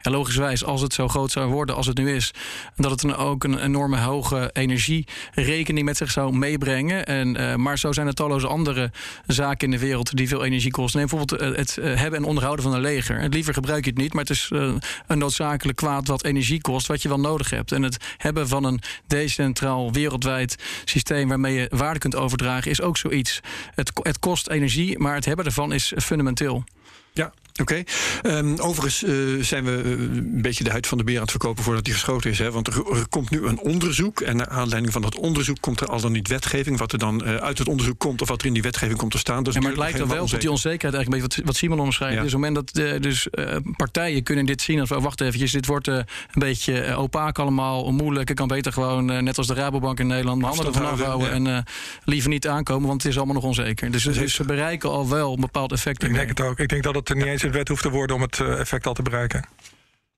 ja, 0.00 0.10
logischwijs, 0.10 0.64
als 0.64 0.80
het 0.80 0.92
zo 0.92 1.08
groot 1.08 1.30
zou 1.30 1.50
worden 1.50 1.76
als 1.76 1.86
het 1.86 1.96
nu 1.96 2.14
is, 2.14 2.30
dat 2.76 2.90
het 2.90 3.00
dan 3.00 3.16
ook 3.16 3.44
een 3.44 3.58
enorme 3.58 3.98
hoge 3.98 4.50
energierekening 4.52 5.86
met 5.86 5.96
zich 5.96 6.10
zou 6.10 6.36
meebrengen. 6.36 7.06
En, 7.06 7.60
maar 7.60 7.78
zo 7.78 7.92
zijn 7.92 8.06
er 8.06 8.14
talloze 8.14 8.46
andere 8.46 8.90
zaken 9.26 9.66
in 9.66 9.70
de 9.70 9.78
wereld 9.86 10.16
die 10.16 10.28
veel 10.28 10.44
energie 10.44 10.70
kosten. 10.70 11.00
Neem 11.00 11.08
bijvoorbeeld 11.08 11.40
eh, 11.40 11.58
het 11.58 11.78
eh, 11.78 12.00
hebben 12.00 12.20
en 12.20 12.26
onderhouden 12.26 12.64
van 12.64 12.74
een 12.74 12.80
leger. 12.80 13.20
Het 13.20 13.34
liever 13.34 13.54
gebruik 13.54 13.84
je 13.84 13.90
het 13.90 13.98
niet, 13.98 14.12
maar 14.12 14.22
het 14.22 14.30
is 14.30 14.50
eh, 14.52 14.74
een 15.06 15.18
noodzakelijk 15.18 15.76
kwaad 15.76 16.08
wat 16.08 16.24
energie 16.24 16.60
kost, 16.60 16.86
wat 16.86 17.02
je 17.02 17.08
wel 17.08 17.20
nodig 17.20 17.50
hebt. 17.50 17.72
En 17.72 17.82
het 17.82 18.14
hebben 18.16 18.48
van 18.48 18.64
een 18.64 18.80
decentraal 19.06 19.92
wereldwijd 19.92 20.56
systeem 20.84 21.28
waarmee 21.28 21.54
je 21.54 21.70
waarde 21.70 21.98
kunt 21.98 22.16
overdragen, 22.16 22.70
is 22.70 22.80
ook 22.80 22.96
zoiets. 22.96 23.40
Het, 23.74 23.90
het 24.02 24.18
kost 24.18 24.48
energie, 24.48 24.98
maar 24.98 25.14
het 25.14 25.24
hebben 25.24 25.44
ervan 25.44 25.72
is 25.72 25.92
fundamenteel. 25.96 26.64
Ja, 27.12 27.32
Oké. 27.60 27.84
Okay. 28.22 28.38
Um, 28.38 28.52
ehm, 28.52 28.60
overigens 28.60 29.02
uh, 29.02 29.42
zijn 29.42 29.64
we 29.64 29.82
uh, 29.84 29.90
een 29.90 30.42
beetje 30.42 30.64
de 30.64 30.70
huid 30.70 30.86
van 30.86 30.98
de 30.98 31.04
beer 31.04 31.16
aan 31.16 31.22
het 31.22 31.30
verkopen 31.30 31.64
voordat 31.64 31.84
die 31.84 31.92
geschoten 31.92 32.30
is. 32.30 32.38
Hè? 32.38 32.50
Want 32.50 32.66
er, 32.66 32.96
er, 32.96 33.08
komt 33.08 33.30
nu 33.30 33.46
een 33.46 33.58
onderzoek. 33.58 34.20
En 34.20 34.36
naar 34.36 34.48
aanleiding 34.48 34.92
van 34.92 35.02
dat 35.02 35.16
onderzoek 35.16 35.60
komt 35.60 35.80
er 35.80 35.86
al 35.86 36.00
dan 36.00 36.12
niet 36.12 36.28
wetgeving. 36.28 36.78
Wat 36.78 36.92
er 36.92 36.98
dan 36.98 37.22
uh, 37.24 37.36
uit 37.36 37.58
het 37.58 37.68
onderzoek 37.68 37.98
komt 37.98 38.22
of 38.22 38.28
wat 38.28 38.40
er 38.40 38.46
in 38.46 38.52
die 38.52 38.62
wetgeving 38.62 38.98
komt 38.98 39.10
te 39.10 39.18
staan. 39.18 39.42
Dus 39.42 39.54
ja, 39.54 39.60
maar 39.60 39.70
het 39.70 39.78
lijkt 39.78 39.98
er 39.98 40.08
wel 40.08 40.26
dat 40.26 40.40
die 40.40 40.50
onzekerheid 40.50 40.94
eigenlijk 40.94 41.22
een 41.22 41.28
beetje 41.28 41.44
wat, 41.44 41.56
Simon 41.56 41.80
omschrijft. 41.80 42.14
Ja. 42.14 42.22
Dus 42.22 42.34
op 42.34 42.42
het 42.42 42.50
moment 42.50 42.74
dat 42.76 43.02
dus, 43.02 43.28
partijen 43.76 44.22
kunnen 44.22 44.46
dit 44.46 44.62
zien. 44.62 44.80
Als 44.80 44.88
we 44.88 44.96
oh, 44.96 45.02
wacht 45.02 45.20
eventjes, 45.20 45.52
dit 45.52 45.66
wordt 45.66 45.86
een 45.86 46.04
beetje 46.32 46.94
opaak 46.94 47.38
allemaal, 47.38 47.92
moeilijk. 47.92 48.30
Ik 48.30 48.36
kan 48.36 48.48
beter 48.48 48.72
gewoon, 48.72 49.24
net 49.24 49.38
als 49.38 49.46
de 49.46 49.54
Rabobank 49.54 50.00
in 50.00 50.06
Nederland, 50.06 50.40
mijn 50.40 50.52
handen 50.54 50.74
ervan 50.74 50.90
afhouden. 50.90 51.44
Ja. 51.44 51.56
En 51.56 51.64
liever 52.04 52.30
niet 52.30 52.48
aankomen, 52.48 52.88
want 52.88 53.02
het 53.02 53.10
is 53.10 53.16
allemaal 53.16 53.34
nog 53.34 53.44
onzeker. 53.44 53.90
Dus, 53.90 54.02
dus 54.02 54.34
ze 54.34 54.44
bereiken 54.44 54.90
al 54.90 55.08
wel 55.08 55.32
een 55.32 55.40
bepaald 55.40 55.72
effect. 55.72 56.02
Ik 56.02 56.14
denk 56.14 56.28
het 56.28 56.40
ook. 56.40 56.58
Ik 56.58 56.68
denk 56.68 56.82
dat 56.82 56.94
het 56.94 57.08
er 57.08 57.16
niet 57.16 57.26
eens 57.26 57.44
wet 57.50 57.68
hoeft 57.68 57.82
te 57.82 57.90
worden 57.90 58.16
om 58.16 58.22
het 58.22 58.40
eh, 58.40 58.60
effect 58.60 58.86
al 58.86 58.94
te 58.94 59.02
bereiken 59.02 59.44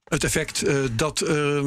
het 0.09 0.23
effect 0.23 0.67
uh, 0.67 0.75
dat 0.91 1.23
uh, 1.27 1.61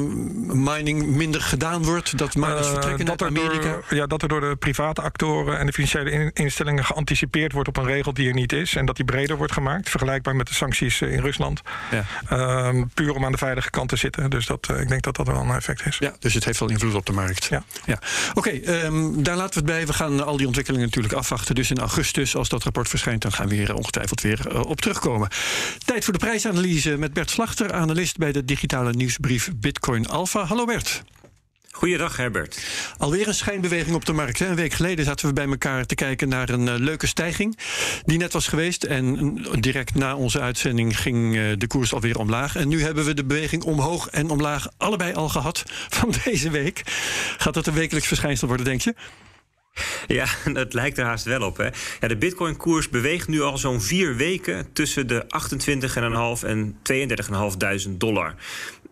mining 0.55 1.07
minder 1.07 1.43
gedaan 1.43 1.85
wordt, 1.85 2.19
dat 2.19 2.35
miners 2.35 2.67
uh, 2.67 2.73
vertrekken 2.73 3.05
dat 3.05 3.21
naar 3.21 3.29
Amerika? 3.29 3.71
Door, 3.71 3.85
ja, 3.91 4.07
dat 4.07 4.23
er 4.23 4.29
door 4.29 4.41
de 4.41 4.57
private 4.57 5.01
actoren 5.01 5.59
en 5.59 5.67
de 5.67 5.73
financiële 5.73 6.31
instellingen 6.33 6.85
geanticipeerd 6.85 7.53
wordt 7.53 7.69
op 7.69 7.77
een 7.77 7.85
regel 7.85 8.15
die 8.15 8.29
er 8.29 8.35
niet 8.35 8.53
is 8.53 8.75
en 8.75 8.87
dat 8.87 8.97
die 8.97 9.05
breder 9.05 9.37
wordt 9.37 9.53
gemaakt, 9.53 9.91
vergelijkbaar 9.91 10.37
met 10.37 10.47
de 10.47 10.55
sancties 10.55 11.01
in 11.01 11.21
Rusland. 11.21 11.61
Ja. 11.91 12.05
Ehm, 12.29 12.85
puur 12.95 13.15
om 13.15 13.25
aan 13.25 13.33
de 13.33 13.39
veilige 13.39 13.71
kant 13.71 13.89
te 13.89 13.97
zitten. 13.97 14.31
Dus 14.31 14.47
dat, 14.47 14.69
ik 14.69 14.89
denk 14.89 15.03
dat 15.03 15.17
dat 15.17 15.27
wel 15.27 15.37
een 15.37 15.51
effect 15.51 15.87
is. 15.87 15.97
Ja, 15.99 16.15
dus 16.19 16.35
het 16.35 16.45
heeft 16.45 16.59
wel 16.59 16.71
invloed 16.71 16.95
op 16.95 17.07
de 17.07 17.13
markt. 17.13 17.45
Ja. 17.45 17.65
ja. 17.87 17.99
Oké, 18.35 18.49
okay, 18.49 18.85
um, 18.85 19.23
daar 19.23 19.37
laten 19.37 19.53
we 19.53 19.59
het 19.59 19.79
bij. 19.79 19.87
We 19.87 19.93
gaan 19.93 20.25
al 20.25 20.37
die 20.37 20.47
ontwikkelingen 20.47 20.87
natuurlijk 20.87 21.15
afwachten. 21.15 21.55
Dus 21.55 21.71
in 21.71 21.79
augustus, 21.79 22.37
als 22.37 22.49
dat 22.49 22.63
rapport 22.63 22.89
verschijnt, 22.89 23.23
dan 23.23 23.33
gaan 23.33 23.49
we 23.49 23.55
hier 23.55 23.75
ongetwijfeld 23.75 24.21
weer 24.21 24.65
op 24.67 24.81
terugkomen. 24.81 25.29
Tijd 25.85 26.05
voor 26.05 26.13
de 26.13 26.19
prijsanalyse 26.19 26.97
met 26.97 27.13
Bert 27.13 27.31
Slachter, 27.31 27.73
analist 27.73 28.17
bij 28.17 28.32
de 28.33 28.45
digitale 28.45 28.93
nieuwsbrief 28.93 29.51
Bitcoin 29.57 30.09
Alpha. 30.09 30.45
Hallo 30.45 30.65
Bert. 30.65 31.03
Goeiedag 31.71 32.17
Herbert. 32.17 32.65
Alweer 32.99 33.29
een 33.29 33.35
schijnbeweging 33.35 33.95
op 33.95 34.05
de 34.05 34.13
markt. 34.13 34.41
Een 34.41 34.55
week 34.55 34.73
geleden 34.73 35.05
zaten 35.05 35.27
we 35.27 35.33
bij 35.33 35.47
elkaar 35.47 35.87
te 35.87 35.95
kijken 35.95 36.29
naar 36.29 36.49
een 36.49 36.67
uh, 36.67 36.75
leuke 36.77 37.07
stijging 37.07 37.59
die 38.05 38.19
net 38.19 38.33
was 38.33 38.49
geweest. 38.49 38.85
En 38.85 39.35
direct 39.61 39.95
na 39.95 40.17
onze 40.17 40.41
uitzending 40.41 41.01
ging 41.01 41.35
uh, 41.35 41.53
de 41.59 41.67
koers 41.67 41.95
alweer 41.95 42.19
omlaag. 42.19 42.57
En 42.57 42.69
nu 42.69 42.83
hebben 42.83 43.05
we 43.05 43.15
de 43.15 43.25
beweging 43.25 43.63
omhoog 43.63 44.09
en 44.09 44.31
omlaag 44.31 44.69
allebei 44.77 45.15
al 45.15 45.29
gehad 45.29 45.63
van 45.99 46.15
deze 46.25 46.51
week. 46.51 46.83
Gaat 47.39 47.55
dat 47.55 47.67
een 47.67 47.75
wekelijks 47.75 48.09
verschijnsel 48.09 48.49
worden, 48.49 48.67
denk 48.67 48.81
je? 48.81 48.95
Ja, 50.07 50.27
dat 50.53 50.75
lijkt 50.75 50.99
er 50.99 51.05
haast 51.05 51.25
wel 51.25 51.43
op. 51.43 51.57
Hè? 51.57 51.69
Ja, 52.01 52.09
de 52.09 52.17
Bitcoin-koers 52.17 52.89
beweegt 52.89 53.29
nu 53.29 53.41
al 53.41 53.59
zo'n 53.59 53.81
vier 53.81 54.17
weken 54.17 54.73
tussen 54.73 55.07
de 55.07 55.27
28.500 56.43 56.49
en 56.49 56.77
32.500 57.89 57.97
dollar. 57.97 58.35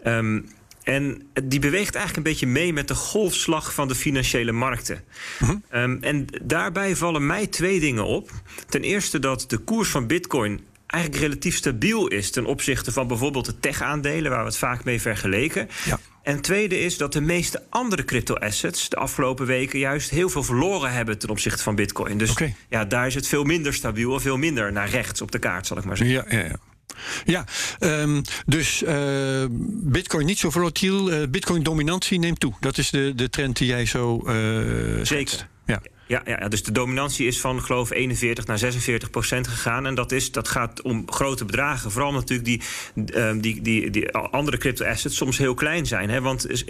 Um, 0.05 0.49
en 0.83 1.31
die 1.45 1.59
beweegt 1.59 1.95
eigenlijk 1.95 2.17
een 2.17 2.33
beetje 2.33 2.47
mee 2.47 2.73
met 2.73 2.89
de 2.89 2.95
golfslag 2.95 3.75
van 3.75 3.89
de 3.89 3.95
financiële 3.95 4.53
markten. 4.53 5.05
Uh 5.43 5.83
um, 5.83 5.99
en 6.03 6.27
daarbij 6.43 6.97
vallen 6.97 7.27
mij 7.27 7.47
twee 7.47 7.81
dingen 7.81 8.05
op. 8.05 8.31
Ten 8.69 8.83
eerste 8.83 9.19
dat 9.19 9.45
de 9.49 9.59
koers 9.59 9.89
van 9.89 10.07
Bitcoin 10.07 10.61
eigenlijk 10.87 11.23
relatief 11.23 11.57
stabiel 11.57 12.07
is 12.07 12.31
ten 12.31 12.47
opzichte 12.47 12.93
van 12.93 13.07
bijvoorbeeld 13.07 13.45
de 13.45 13.61
tech-aandelen, 13.61 14.31
waar 14.31 14.41
we 14.41 14.47
het 14.47 14.57
vaak 14.57 14.85
mee 14.85 15.01
vergeleken. 15.01 15.69
Ja. 15.85 15.99
En 16.23 16.41
tweede 16.41 16.81
is 16.81 16.97
dat 16.97 17.13
de 17.13 17.21
meeste 17.21 17.63
andere 17.69 18.05
crypto-assets 18.05 18.89
de 18.89 18.97
afgelopen 18.97 19.47
weken 19.47 19.79
juist 19.79 20.11
heel 20.11 20.29
veel 20.29 20.43
verloren 20.43 20.93
hebben 20.93 21.19
ten 21.19 21.29
opzichte 21.29 21.63
van 21.63 21.75
Bitcoin. 21.75 22.19
Dus 22.19 22.35
ja, 22.69 22.85
daar 22.85 23.07
is 23.07 23.15
het 23.15 23.27
veel 23.27 23.45
minder 23.45 23.75
stabiel 23.75 24.15
en 24.15 24.21
veel 24.21 24.37
minder 24.37 24.73
naar 24.73 24.89
rechts 24.89 25.21
op 25.21 25.31
de 25.31 25.39
kaart, 25.39 25.67
zal 25.67 25.79
ik 25.79 25.85
maar 25.85 25.97
zeggen. 25.97 26.17
Ja, 26.17 26.39
ja, 26.39 26.45
ja. 26.45 26.57
Ja, 27.25 27.45
um, 27.81 28.23
dus 28.47 28.83
uh, 28.83 29.45
Bitcoin 29.83 30.27
niet 30.27 30.39
zo 30.39 30.51
volatiel. 30.51 31.13
Uh, 31.13 31.29
Bitcoin-dominantie 31.29 32.19
neemt 32.19 32.41
toe. 32.41 32.53
Dat 32.61 32.79
is 32.79 32.91
de, 32.91 33.13
de 33.15 33.31
trend 33.31 33.57
die 33.57 33.67
jij 33.67 33.87
zo. 33.87 34.23
Uh, 34.27 35.05
Zeker. 35.05 35.49
Ja. 35.67 35.81
Ja, 36.11 36.23
ja, 36.25 36.49
dus 36.49 36.63
de 36.63 36.73
dominantie 36.73 37.27
is 37.27 37.41
van 37.41 37.63
geloof 37.63 37.91
41 37.91 38.47
naar 38.47 38.59
46 38.59 39.11
procent 39.11 39.49
gegaan. 39.49 39.87
En 39.87 39.95
dat, 39.95 40.13
is, 40.13 40.33
dat 40.33 40.49
gaat 40.49 40.83
om 40.83 41.11
grote 41.13 41.45
bedragen. 41.45 41.91
Vooral 41.91 42.13
natuurlijk 42.13 42.49
die, 42.49 42.63
um, 43.15 43.41
die, 43.41 43.63
die, 43.63 43.91
die 43.91 44.11
andere 44.13 44.57
crypto-assets 44.57 45.17
soms 45.17 45.39
heel 45.39 45.55
klein 45.55 45.87
zijn. 45.87 46.11
Hè? 46.11 46.21
Want 46.21 46.63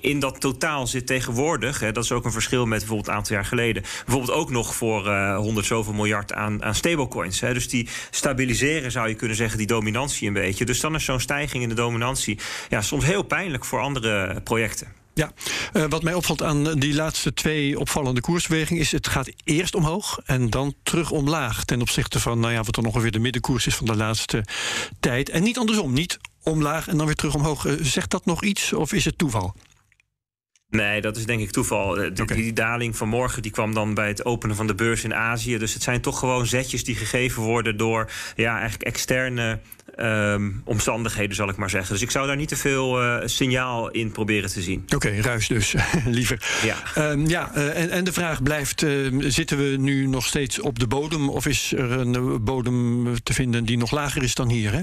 in 0.00 0.18
dat 0.18 0.40
totaal 0.40 0.86
zit 0.86 1.06
tegenwoordig, 1.06 1.80
hè, 1.80 1.92
dat 1.92 2.04
is 2.04 2.12
ook 2.12 2.24
een 2.24 2.32
verschil 2.32 2.66
met 2.66 2.78
bijvoorbeeld 2.78 3.08
een 3.08 3.14
aantal 3.14 3.34
jaar 3.36 3.44
geleden, 3.44 3.82
bijvoorbeeld 3.82 4.38
ook 4.38 4.50
nog 4.50 4.74
voor 4.74 5.06
uh, 5.06 5.36
100 5.36 5.66
zoveel 5.66 5.92
miljard 5.92 6.32
aan, 6.32 6.62
aan 6.62 6.74
stablecoins. 6.74 7.40
Hè? 7.40 7.54
Dus 7.54 7.68
die 7.68 7.88
stabiliseren, 8.10 8.90
zou 8.90 9.08
je 9.08 9.14
kunnen 9.14 9.36
zeggen, 9.36 9.58
die 9.58 9.66
dominantie 9.66 10.26
een 10.28 10.34
beetje. 10.34 10.64
Dus 10.64 10.80
dan 10.80 10.94
is 10.94 11.04
zo'n 11.04 11.20
stijging 11.20 11.62
in 11.62 11.68
de 11.68 11.74
dominantie 11.74 12.38
ja, 12.68 12.82
soms 12.82 13.04
heel 13.04 13.22
pijnlijk 13.22 13.64
voor 13.64 13.80
andere 13.80 14.40
projecten. 14.40 15.03
Ja, 15.14 15.32
uh, 15.72 15.84
wat 15.88 16.02
mij 16.02 16.14
opvalt 16.14 16.42
aan 16.42 16.78
die 16.78 16.94
laatste 16.94 17.34
twee 17.34 17.78
opvallende 17.78 18.20
koersbewegingen 18.20 18.82
is: 18.82 18.92
het 18.92 19.08
gaat 19.08 19.30
eerst 19.44 19.74
omhoog 19.74 20.20
en 20.24 20.50
dan 20.50 20.74
terug 20.82 21.10
omlaag. 21.10 21.64
Ten 21.64 21.80
opzichte 21.80 22.20
van 22.20 22.40
nou 22.40 22.52
ja, 22.52 22.62
wat 22.62 22.74
dan 22.74 22.84
ongeveer 22.84 23.10
de 23.10 23.18
middenkoers 23.18 23.66
is 23.66 23.74
van 23.74 23.86
de 23.86 23.96
laatste 23.96 24.44
tijd. 25.00 25.28
En 25.28 25.42
niet 25.42 25.58
andersom, 25.58 25.92
niet 25.92 26.18
omlaag 26.42 26.88
en 26.88 26.96
dan 26.96 27.06
weer 27.06 27.14
terug 27.14 27.34
omhoog. 27.34 27.64
Uh, 27.64 27.72
zegt 27.82 28.10
dat 28.10 28.24
nog 28.24 28.44
iets 28.44 28.72
of 28.72 28.92
is 28.92 29.04
het 29.04 29.18
toeval? 29.18 29.54
Nee, 30.74 31.00
dat 31.00 31.16
is 31.16 31.26
denk 31.26 31.40
ik 31.40 31.50
toeval. 31.50 31.94
De, 31.94 32.12
okay. 32.22 32.36
Die 32.36 32.52
daling 32.52 32.96
van 32.96 33.08
morgen 33.08 33.42
die 33.42 33.50
kwam 33.50 33.74
dan 33.74 33.94
bij 33.94 34.08
het 34.08 34.24
openen 34.24 34.56
van 34.56 34.66
de 34.66 34.74
beurs 34.74 35.04
in 35.04 35.14
Azië. 35.14 35.58
Dus 35.58 35.74
het 35.74 35.82
zijn 35.82 36.00
toch 36.00 36.18
gewoon 36.18 36.46
zetjes 36.46 36.84
die 36.84 36.94
gegeven 36.94 37.42
worden 37.42 37.76
door 37.76 38.10
ja, 38.36 38.52
eigenlijk 38.52 38.82
externe 38.82 39.58
um, 39.96 40.62
omstandigheden, 40.64 41.36
zal 41.36 41.48
ik 41.48 41.56
maar 41.56 41.70
zeggen. 41.70 41.92
Dus 41.92 42.02
ik 42.02 42.10
zou 42.10 42.26
daar 42.26 42.36
niet 42.36 42.48
te 42.48 42.56
veel 42.56 43.02
uh, 43.02 43.16
signaal 43.24 43.90
in 43.90 44.12
proberen 44.12 44.50
te 44.50 44.62
zien. 44.62 44.82
Oké, 44.84 44.94
okay, 44.94 45.18
ruis 45.18 45.48
dus, 45.48 45.74
liever. 46.04 46.42
Ja, 46.62 47.10
um, 47.10 47.26
ja 47.26 47.50
uh, 47.56 47.80
en, 47.80 47.90
en, 47.90 48.04
de 48.04 48.12
vraag 48.12 48.42
blijft: 48.42 48.82
uh, 48.82 49.14
zitten 49.18 49.58
we 49.58 49.76
nu 49.78 50.06
nog 50.06 50.26
steeds 50.26 50.60
op 50.60 50.78
de 50.78 50.86
bodem? 50.86 51.28
Of 51.28 51.46
is 51.46 51.72
er 51.72 51.90
een 51.90 52.44
bodem 52.44 53.14
te 53.22 53.32
vinden 53.32 53.64
die 53.64 53.76
nog 53.76 53.90
lager 53.90 54.22
is 54.22 54.34
dan 54.34 54.48
hier? 54.48 54.72
Hè? 54.72 54.82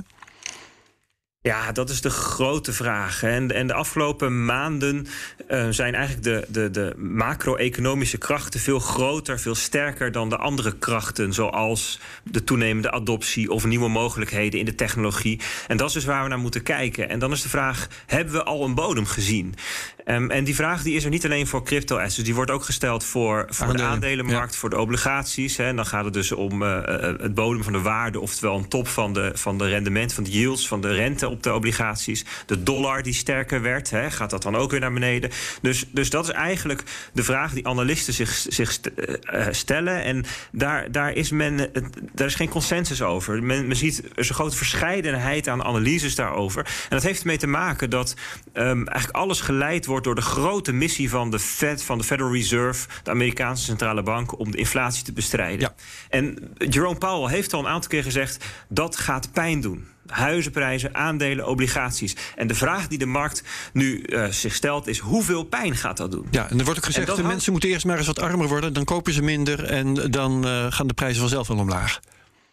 Ja, 1.43 1.71
dat 1.71 1.89
is 1.89 2.01
de 2.01 2.10
grote 2.10 2.74
vraag. 2.74 3.24
En, 3.24 3.51
en 3.51 3.67
de 3.67 3.74
afgelopen 3.74 4.45
maanden 4.45 5.07
uh, 5.51 5.67
zijn 5.69 5.95
eigenlijk 5.95 6.24
de, 6.24 6.45
de, 6.48 6.71
de 6.71 6.93
macro-economische 6.98 8.17
krachten 8.17 8.60
veel 8.60 8.79
groter, 8.79 9.39
veel 9.39 9.55
sterker 9.55 10.12
dan 10.12 10.29
de 10.29 10.38
andere 10.38 10.77
krachten, 10.77 11.33
zoals 11.33 12.00
de 12.24 12.43
toenemende 12.43 12.91
adoptie 12.91 13.51
of 13.51 13.65
nieuwe 13.65 13.89
mogelijkheden 13.89 14.60
in 14.60 14.65
de 14.65 14.75
technologie. 14.75 15.39
En 15.67 15.77
dat 15.77 15.88
is 15.88 15.93
dus 15.93 16.05
waar 16.05 16.24
we 16.24 16.29
naar 16.29 16.39
moeten 16.39 16.63
kijken. 16.63 17.10
En 17.10 17.19
dan 17.19 17.31
is 17.31 17.41
de 17.41 17.50
vraag: 17.50 17.88
hebben 18.05 18.33
we 18.33 18.43
al 18.43 18.63
een 18.63 18.75
bodem 18.75 19.05
gezien? 19.05 19.55
Um, 20.05 20.31
en 20.31 20.43
die 20.43 20.55
vraag 20.55 20.83
die 20.83 20.95
is 20.95 21.03
er 21.03 21.10
niet 21.10 21.25
alleen 21.25 21.48
voor 21.48 21.63
crypto-assets, 21.63 22.24
die 22.24 22.36
wordt 22.36 22.51
ook 22.51 22.63
gesteld 22.63 23.03
voor, 23.03 23.45
voor 23.50 23.65
Aandelen, 23.65 23.89
de 23.89 23.93
aandelenmarkt, 23.93 24.53
ja. 24.53 24.60
voor 24.60 24.69
de 24.69 24.79
obligaties. 24.79 25.57
Hè. 25.57 25.63
En 25.63 25.75
dan 25.75 25.86
gaat 25.86 26.05
het 26.05 26.13
dus 26.13 26.31
om 26.31 26.62
uh, 26.62 26.86
het 27.19 27.33
bodem 27.33 27.63
van 27.63 27.74
de 27.74 27.81
waarde, 27.81 28.19
oftewel 28.19 28.57
een 28.57 28.67
top 28.67 28.88
van 28.88 29.13
de, 29.13 29.31
van 29.33 29.57
de 29.57 29.67
rendement, 29.67 30.13
van 30.13 30.24
de 30.24 30.31
yields, 30.31 30.67
van 30.67 30.81
de 30.81 30.93
rente 30.93 31.29
op 31.31 31.43
de 31.43 31.53
obligaties. 31.53 32.25
De 32.45 32.63
dollar 32.63 33.03
die 33.03 33.13
sterker 33.13 33.61
werd, 33.61 33.89
hè, 33.89 34.11
gaat 34.11 34.29
dat 34.29 34.43
dan 34.43 34.55
ook 34.55 34.71
weer 34.71 34.79
naar 34.79 34.93
beneden? 34.93 35.29
Dus, 35.61 35.85
dus 35.91 36.09
dat 36.09 36.23
is 36.23 36.31
eigenlijk 36.31 36.83
de 37.13 37.23
vraag 37.23 37.53
die 37.53 37.67
analisten 37.67 38.13
zich, 38.13 38.45
zich 38.50 38.79
uh, 39.33 39.47
stellen. 39.51 40.03
En 40.03 40.25
daar, 40.51 40.91
daar, 40.91 41.13
is 41.13 41.31
men, 41.31 41.71
daar 42.13 42.27
is 42.27 42.35
geen 42.35 42.50
consensus 42.50 43.01
over. 43.01 43.43
Men, 43.43 43.67
men 43.67 43.75
ziet 43.75 44.03
er 44.03 44.19
is 44.19 44.29
een 44.29 44.35
grote 44.35 44.57
verscheidenheid 44.57 45.47
aan 45.47 45.63
analyses 45.63 46.15
daarover. 46.15 46.65
En 46.65 46.89
dat 46.89 47.03
heeft 47.03 47.21
ermee 47.21 47.38
te 47.38 47.47
maken 47.47 47.89
dat 47.89 48.15
um, 48.53 48.88
eigenlijk 48.88 49.17
alles 49.17 49.41
geleid 49.41 49.85
wordt 49.85 50.05
door 50.05 50.15
de 50.15 50.21
grote 50.21 50.71
missie 50.71 51.09
van 51.09 51.31
de 51.31 51.39
Fed, 51.39 51.83
van 51.83 51.97
de 51.97 52.03
Federal 52.03 52.33
Reserve, 52.33 52.88
de 53.03 53.11
Amerikaanse 53.11 53.63
centrale 53.63 54.03
bank, 54.03 54.39
om 54.39 54.51
de 54.51 54.57
inflatie 54.57 55.03
te 55.03 55.13
bestrijden. 55.13 55.59
Ja. 55.59 55.73
En 56.09 56.53
Jerome 56.57 56.97
Powell 56.97 57.33
heeft 57.33 57.53
al 57.53 57.59
een 57.59 57.67
aantal 57.67 57.89
keer 57.89 58.03
gezegd 58.03 58.45
dat 58.69 58.97
gaat 58.97 59.31
pijn 59.31 59.61
doen 59.61 59.88
huizenprijzen, 60.12 60.96
aandelen, 60.96 61.48
obligaties. 61.48 62.15
En 62.36 62.48
de 62.48 62.56
vraag 62.56 62.88
die 62.88 62.98
de 62.98 63.06
markt 63.06 63.44
nu 63.74 64.03
uh, 64.06 64.25
zich 64.27 64.56
stelt 64.56 64.88
is: 64.88 65.00
hoeveel 65.00 65.44
pijn 65.44 65.75
gaat 65.75 65.98
dat 65.98 66.12
doen? 66.12 66.27
Ja, 66.32 66.50
en 66.50 66.60
er 66.60 66.65
wordt 66.65 66.80
ook 66.80 66.86
gezegd: 66.86 67.15
de 67.15 67.24
mensen 67.24 67.51
moeten 67.51 67.70
eerst 67.70 67.86
maar 67.86 67.98
eens 67.98 68.08
wat 68.08 68.20
armer 68.20 68.48
worden, 68.48 68.74
dan 68.74 68.84
kopen 68.84 69.13
ze 69.13 69.22
minder 69.22 69.63
en 69.63 69.94
dan 69.94 70.48
uh, 70.48 70.65
gaan 70.70 70.88
de 70.88 70.94
prijzen 70.94 71.20
vanzelf 71.20 71.48
wel 71.48 71.58
omlaag. 71.58 72.00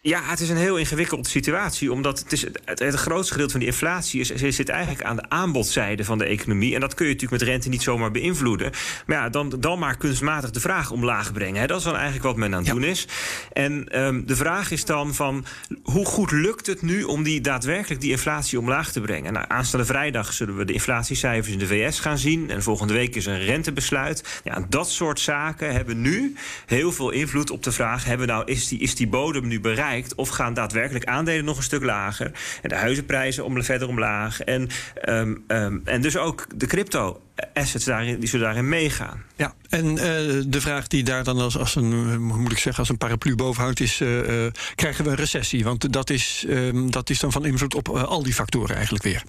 Ja, 0.01 0.21
het 0.23 0.41
is 0.41 0.49
een 0.49 0.57
heel 0.57 0.77
ingewikkelde 0.77 1.29
situatie. 1.29 1.93
Omdat 1.93 2.19
het, 2.19 2.33
is, 2.33 2.43
het, 2.43 2.79
het 2.79 2.95
grootste 2.95 3.33
gedeelte 3.33 3.53
van 3.53 3.61
die 3.61 3.69
inflatie 3.69 4.21
is, 4.21 4.57
zit 4.57 4.69
eigenlijk 4.69 5.03
aan 5.03 5.17
de 5.17 5.29
aanbodzijde 5.29 6.05
van 6.05 6.19
de 6.19 6.25
economie. 6.25 6.75
En 6.75 6.81
dat 6.81 6.95
kun 6.95 7.07
je 7.07 7.13
natuurlijk 7.13 7.41
met 7.41 7.51
rente 7.51 7.69
niet 7.69 7.83
zomaar 7.83 8.11
beïnvloeden. 8.11 8.73
Maar 9.07 9.17
ja, 9.17 9.29
dan, 9.29 9.55
dan 9.61 9.79
maar 9.79 9.97
kunstmatig 9.97 10.51
de 10.51 10.61
vraag 10.61 10.91
omlaag 10.91 11.33
brengen. 11.33 11.61
Hè. 11.61 11.67
Dat 11.67 11.79
is 11.79 11.85
dan 11.85 11.95
eigenlijk 11.95 12.25
wat 12.25 12.37
men 12.37 12.53
aan 12.53 12.59
het 12.59 12.67
ja. 12.67 12.73
doen 12.73 12.85
is. 12.85 13.09
En 13.53 14.01
um, 14.03 14.27
de 14.27 14.37
vraag 14.37 14.71
is 14.71 14.85
dan 14.85 15.15
van 15.15 15.45
hoe 15.83 16.05
goed 16.05 16.31
lukt 16.31 16.67
het 16.67 16.83
nu 16.83 17.03
om 17.03 17.23
die 17.23 17.41
daadwerkelijk 17.41 18.01
die 18.01 18.11
inflatie 18.11 18.59
omlaag 18.59 18.93
te 18.93 19.01
brengen? 19.01 19.33
Nou, 19.33 19.45
aanstaande 19.49 19.87
vrijdag 19.87 20.33
zullen 20.33 20.57
we 20.57 20.65
de 20.65 20.73
inflatiecijfers 20.73 21.53
in 21.53 21.59
de 21.59 21.67
VS 21.67 22.01
gaan 22.01 22.19
zien. 22.19 22.51
En 22.51 22.63
volgende 22.63 22.93
week 22.93 23.17
is 23.17 23.27
een 23.27 23.41
rentebesluit. 23.41 24.41
Ja, 24.45 24.67
dat 24.69 24.91
soort 24.91 25.21
zaken 25.21 25.73
hebben 25.73 26.01
nu 26.01 26.35
heel 26.67 26.93
veel 26.93 27.11
invloed 27.11 27.51
op 27.51 27.63
de 27.63 27.73
vraag: 27.73 28.05
hebben 28.05 28.27
nou, 28.27 28.43
is, 28.45 28.69
die, 28.69 28.79
is 28.79 28.95
die 28.95 29.09
bodem 29.09 29.47
nu 29.47 29.61
bereikt? 29.61 29.87
Of 30.17 30.29
gaan 30.29 30.55
daadwerkelijk 30.55 31.05
aandelen 31.05 31.45
nog 31.45 31.57
een 31.57 31.63
stuk 31.63 31.83
lager? 31.83 32.31
En 32.63 32.69
de 32.69 32.75
huizenprijzen 32.75 33.45
om, 33.45 33.63
verder 33.63 33.89
omlaag. 33.89 34.41
En, 34.41 34.69
um, 35.09 35.45
um, 35.49 35.83
en 35.85 36.01
dus 36.01 36.17
ook 36.17 36.47
de 36.57 36.67
crypto 36.67 37.21
assets 37.55 37.85
daarin, 37.85 38.21
die 38.21 38.29
zullen 38.29 38.47
daarin 38.47 38.69
meegaan. 38.69 39.23
Ja, 39.37 39.55
en 39.69 39.87
uh, 39.87 40.01
de 40.47 40.61
vraag 40.61 40.87
die 40.87 41.03
daar 41.03 41.25
dan 41.25 41.39
als, 41.39 41.59
als 41.59 41.75
een, 41.75 42.21
moet 42.23 42.53
ik 42.53 42.59
zeggen, 42.59 42.83
als 42.83 42.89
een 42.89 42.99
paraplu 42.99 43.35
boven 43.35 43.63
hangt, 43.63 43.81
is: 43.81 44.01
uh, 44.01 44.45
uh, 44.45 44.51
krijgen 44.75 45.05
we 45.05 45.11
een 45.11 45.17
recessie? 45.17 45.65
Want 45.65 45.93
dat 45.93 46.11
is, 46.11 46.45
um, 46.49 46.91
dat 46.91 47.11
is 47.11 47.19
dan 47.19 47.33
van 47.33 47.47
invloed 47.47 47.75
op 47.75 47.89
al 47.89 48.23
die 48.23 48.35
factoren 48.35 48.75
eigenlijk 48.75 49.05
weer. 49.05 49.23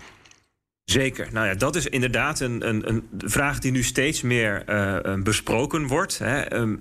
Zeker. 0.91 1.27
Nou 1.31 1.47
ja, 1.47 1.53
dat 1.53 1.75
is 1.75 1.87
inderdaad 1.87 2.39
een, 2.39 2.67
een, 2.67 2.89
een 2.89 3.07
vraag 3.17 3.59
die 3.59 3.71
nu 3.71 3.83
steeds 3.83 4.21
meer 4.21 4.63
uh, 4.69 5.23
besproken 5.23 5.87
wordt. 5.87 6.17
Hè. 6.17 6.55
Um, 6.55 6.79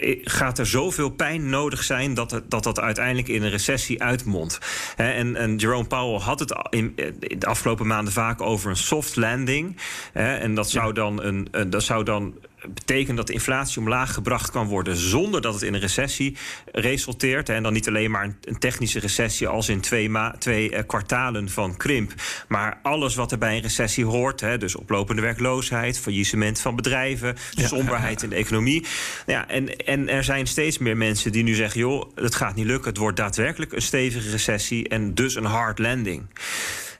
uh, 0.00 0.16
gaat 0.22 0.58
er 0.58 0.66
zoveel 0.66 1.10
pijn 1.10 1.48
nodig 1.50 1.82
zijn 1.82 2.14
dat 2.14 2.30
het, 2.30 2.50
dat, 2.50 2.62
dat 2.62 2.80
uiteindelijk 2.80 3.28
in 3.28 3.42
een 3.42 3.50
recessie 3.50 4.02
uitmondt? 4.02 4.58
Hè, 4.96 5.10
en, 5.10 5.36
en 5.36 5.56
Jerome 5.56 5.86
Powell 5.86 6.20
had 6.20 6.38
het 6.38 6.54
in, 6.70 6.92
in, 6.96 7.38
de 7.38 7.46
afgelopen 7.46 7.86
maanden 7.86 8.12
vaak 8.12 8.40
over 8.40 8.70
een 8.70 8.76
soft 8.76 9.16
landing. 9.16 9.76
Hè, 10.12 10.36
en 10.36 10.54
dat 10.54 10.70
zou 10.70 10.92
dan 10.92 11.22
een, 11.22 11.48
een 11.50 11.70
dat 11.70 11.82
zou 11.82 12.04
dan 12.04 12.34
betekent 12.68 13.16
dat 13.16 13.26
de 13.26 13.32
inflatie 13.32 13.78
omlaag 13.78 14.14
gebracht 14.14 14.50
kan 14.50 14.66
worden 14.66 14.96
zonder 14.96 15.40
dat 15.40 15.54
het 15.54 15.62
in 15.62 15.74
een 15.74 15.80
recessie 15.80 16.36
resulteert. 16.72 17.48
En 17.48 17.62
dan 17.62 17.72
niet 17.72 17.88
alleen 17.88 18.10
maar 18.10 18.36
een 18.40 18.58
technische 18.58 18.98
recessie 18.98 19.48
als 19.48 19.68
in 19.68 19.80
twee, 19.80 20.10
twee 20.38 20.84
kwartalen 20.84 21.50
van 21.50 21.76
krimp, 21.76 22.12
maar 22.48 22.78
alles 22.82 23.14
wat 23.14 23.32
er 23.32 23.38
bij 23.38 23.56
een 23.56 23.62
recessie 23.62 24.04
hoort. 24.04 24.40
Hè, 24.40 24.58
dus 24.58 24.76
oplopende 24.76 25.22
werkloosheid, 25.22 25.98
faillissement 25.98 26.60
van 26.60 26.76
bedrijven, 26.76 27.36
ja, 27.50 27.66
somberheid 27.66 28.20
ja. 28.20 28.24
in 28.24 28.30
de 28.30 28.36
economie. 28.36 28.86
Ja, 29.26 29.48
en, 29.48 29.76
en 29.76 30.08
er 30.08 30.24
zijn 30.24 30.46
steeds 30.46 30.78
meer 30.78 30.96
mensen 30.96 31.32
die 31.32 31.42
nu 31.42 31.54
zeggen: 31.54 31.80
joh, 31.80 32.10
het 32.14 32.34
gaat 32.34 32.54
niet 32.54 32.66
lukken. 32.66 32.88
Het 32.88 32.98
wordt 32.98 33.16
daadwerkelijk 33.16 33.72
een 33.72 33.82
stevige 33.82 34.30
recessie 34.30 34.88
en 34.88 35.14
dus 35.14 35.34
een 35.34 35.44
hard 35.44 35.78
landing. 35.78 36.26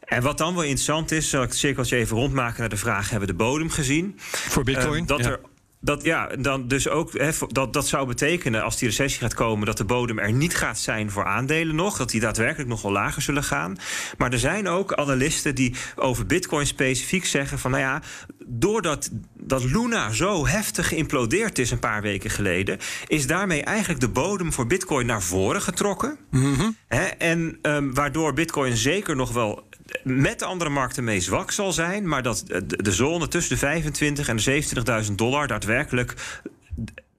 En 0.05 0.23
wat 0.23 0.39
dan 0.39 0.55
wel 0.55 0.63
interessant 0.63 1.11
is, 1.11 1.31
zal 1.31 1.43
ik 1.43 1.49
het 1.49 1.59
cirkeltje 1.59 1.97
even 1.97 2.17
rondmaken 2.17 2.61
naar 2.61 2.69
de 2.69 2.77
vraag: 2.77 3.11
hebben 3.11 3.29
we 3.29 3.35
de 3.35 3.45
bodem 3.45 3.71
gezien? 3.71 4.15
Voor 4.19 4.65
Bitcoin? 4.65 5.03
Uh, 5.03 5.07
dat 5.07 5.19
ja. 5.19 5.31
er 5.31 5.41
dat, 5.85 6.03
ja, 6.03 6.27
dan 6.27 6.69
dus 6.69 6.89
ook, 6.89 7.13
dat, 7.55 7.73
dat 7.73 7.87
zou 7.87 8.07
betekenen 8.07 8.63
als 8.63 8.79
die 8.79 8.89
recessie 8.89 9.21
gaat 9.21 9.35
komen... 9.35 9.67
dat 9.67 9.77
de 9.77 9.85
bodem 9.85 10.19
er 10.19 10.33
niet 10.33 10.57
gaat 10.57 10.79
zijn 10.79 11.11
voor 11.11 11.25
aandelen 11.25 11.75
nog. 11.75 11.97
Dat 11.97 12.11
die 12.11 12.21
daadwerkelijk 12.21 12.69
nog 12.69 12.83
wel 12.83 12.93
lager 12.93 13.23
zullen 13.23 13.45
gaan. 13.45 13.77
Maar 14.19 14.33
er 14.33 14.39
zijn 14.39 14.69
ook 14.69 14.95
analisten 14.95 15.55
die 15.55 15.75
over 15.97 16.27
bitcoin 16.27 16.67
specifiek 16.67 17.25
zeggen 17.25 17.59
van... 17.59 17.71
nou 17.71 17.83
ja, 17.83 18.03
doordat 18.47 19.11
dat 19.39 19.65
Luna 19.65 20.11
zo 20.11 20.47
heftig 20.47 20.89
geïmplodeerd 20.89 21.59
is 21.59 21.71
een 21.71 21.79
paar 21.79 22.03
weken 22.03 22.31
geleden... 22.31 22.79
is 23.07 23.27
daarmee 23.27 23.63
eigenlijk 23.63 24.01
de 24.01 24.09
bodem 24.09 24.53
voor 24.53 24.67
bitcoin 24.67 25.07
naar 25.07 25.23
voren 25.23 25.63
getrokken. 25.63 26.19
Mm 26.31 26.55
-hmm. 26.55 26.77
He, 26.89 27.05
en 27.05 27.59
um, 27.63 27.95
waardoor 27.95 28.33
bitcoin 28.33 28.77
zeker 28.77 29.17
nog 29.17 29.33
wel 29.33 29.69
met 30.03 30.39
de 30.39 30.45
andere 30.45 30.71
markten 30.71 31.05
mee 31.05 31.21
zwak 31.21 31.51
zal 31.51 31.73
zijn, 31.73 32.09
maar 32.09 32.23
dat 32.23 32.45
de 32.67 32.93
zone 32.93 33.29
tussen 33.29 33.53
de 33.55 33.59
25 33.59 34.29
en 34.29 34.37
de 34.37 35.05
27.000 35.09 35.15
dollar 35.15 35.47
daadwerkelijk 35.47 36.15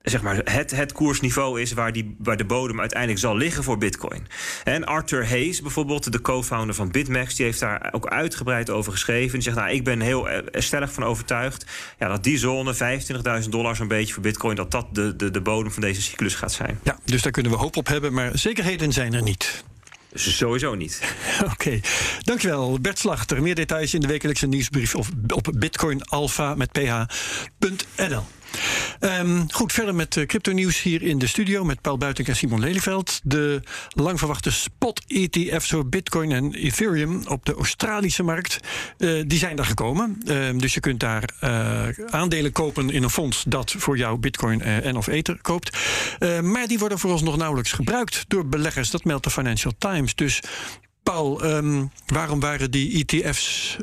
zeg 0.04 0.22
maar, 0.22 0.40
het, 0.44 0.70
het 0.70 0.92
koersniveau 0.92 1.60
is 1.60 1.72
waar, 1.72 1.92
die, 1.92 2.16
waar 2.18 2.36
de 2.36 2.44
bodem 2.44 2.80
uiteindelijk 2.80 3.20
zal 3.20 3.36
liggen 3.36 3.64
voor 3.64 3.78
Bitcoin. 3.78 4.26
En 4.64 4.84
Arthur 4.84 5.28
Hayes, 5.28 5.60
bijvoorbeeld, 5.60 6.12
de 6.12 6.20
co-founder 6.20 6.74
van 6.74 6.90
BitMEX, 6.90 7.34
die 7.34 7.44
heeft 7.44 7.60
daar 7.60 7.88
ook 7.92 8.06
uitgebreid 8.06 8.70
over 8.70 8.92
geschreven. 8.92 9.32
Die 9.32 9.42
zegt: 9.42 9.56
Nou, 9.56 9.70
ik 9.70 9.84
ben 9.84 10.00
heel 10.00 10.28
stellig 10.52 10.92
van 10.92 11.04
overtuigd 11.04 11.66
ja, 11.98 12.08
dat 12.08 12.24
die 12.24 12.38
zone, 12.38 12.74
25.000 13.42 13.48
dollar 13.48 13.76
zo'n 13.76 13.88
beetje 13.88 14.12
voor 14.12 14.22
Bitcoin, 14.22 14.56
dat 14.56 14.70
dat 14.70 14.86
de, 14.92 15.16
de, 15.16 15.30
de 15.30 15.40
bodem 15.40 15.72
van 15.72 15.82
deze 15.82 16.02
cyclus 16.02 16.34
gaat 16.34 16.52
zijn. 16.52 16.78
Ja, 16.82 16.98
dus 17.04 17.22
daar 17.22 17.32
kunnen 17.32 17.52
we 17.52 17.58
hoop 17.58 17.76
op 17.76 17.86
hebben, 17.86 18.12
maar 18.12 18.38
zekerheden 18.38 18.92
zijn 18.92 19.14
er 19.14 19.22
niet. 19.22 19.64
Sowieso 20.14 20.74
niet. 20.74 21.00
Oké, 21.52 21.80
dankjewel 22.22 22.78
Bert 22.80 22.98
Slachter. 22.98 23.42
Meer 23.42 23.54
details 23.54 23.94
in 23.94 24.00
de 24.00 24.06
wekelijkse 24.06 24.46
nieuwsbrief 24.46 24.94
of 24.94 25.08
op 25.34 25.52
bitcoinalpha 25.56 26.54
met 26.54 26.72
ph.nl. 26.72 28.22
Ehm, 29.04 29.44
goed, 29.50 29.72
verder 29.72 29.94
met 29.94 30.16
uh, 30.16 30.26
crypto-nieuws 30.26 30.82
hier 30.82 31.02
in 31.02 31.18
de 31.18 31.26
studio 31.26 31.64
met 31.64 31.80
Paul 31.80 31.98
Buiting 31.98 32.28
en 32.28 32.36
Simon 32.36 32.60
Lelyveld. 32.60 33.20
De 33.24 33.62
lang 33.88 34.18
verwachte 34.18 34.50
spot-ETF's 34.50 35.70
voor 35.70 35.86
Bitcoin 35.86 36.32
en 36.32 36.54
Ethereum 36.54 37.22
op 37.26 37.44
de 37.44 37.54
Australische 37.54 38.22
markt, 38.22 38.60
uh, 38.98 39.22
die 39.26 39.38
zijn 39.38 39.58
er 39.58 39.64
gekomen. 39.64 40.18
Ehm, 40.26 40.58
dus 40.58 40.74
je 40.74 40.80
kunt 40.80 41.00
daar 41.00 41.34
uh, 41.44 41.86
aandelen 42.06 42.52
kopen 42.52 42.90
in 42.90 43.02
een 43.02 43.10
fonds 43.10 43.44
dat 43.48 43.74
voor 43.78 43.96
jou 43.96 44.18
Bitcoin 44.18 44.62
en 44.62 44.96
of 44.96 45.06
Ether 45.06 45.38
koopt. 45.42 45.78
maar 46.42 46.66
die 46.66 46.78
worden 46.78 46.98
voor 46.98 47.12
ons 47.12 47.22
nog 47.22 47.36
nauwelijks 47.36 47.72
gebruikt 47.72 48.24
door 48.28 48.46
beleggers. 48.46 48.90
Dat 48.90 49.04
meldt 49.04 49.24
de 49.24 49.30
Financial 49.30 49.72
Times. 49.78 50.14
Dus 50.14 50.40
Paul, 51.02 51.40
waarom 52.06 52.40
waren 52.40 52.70
die 52.70 53.04
ETF's, 53.06 53.76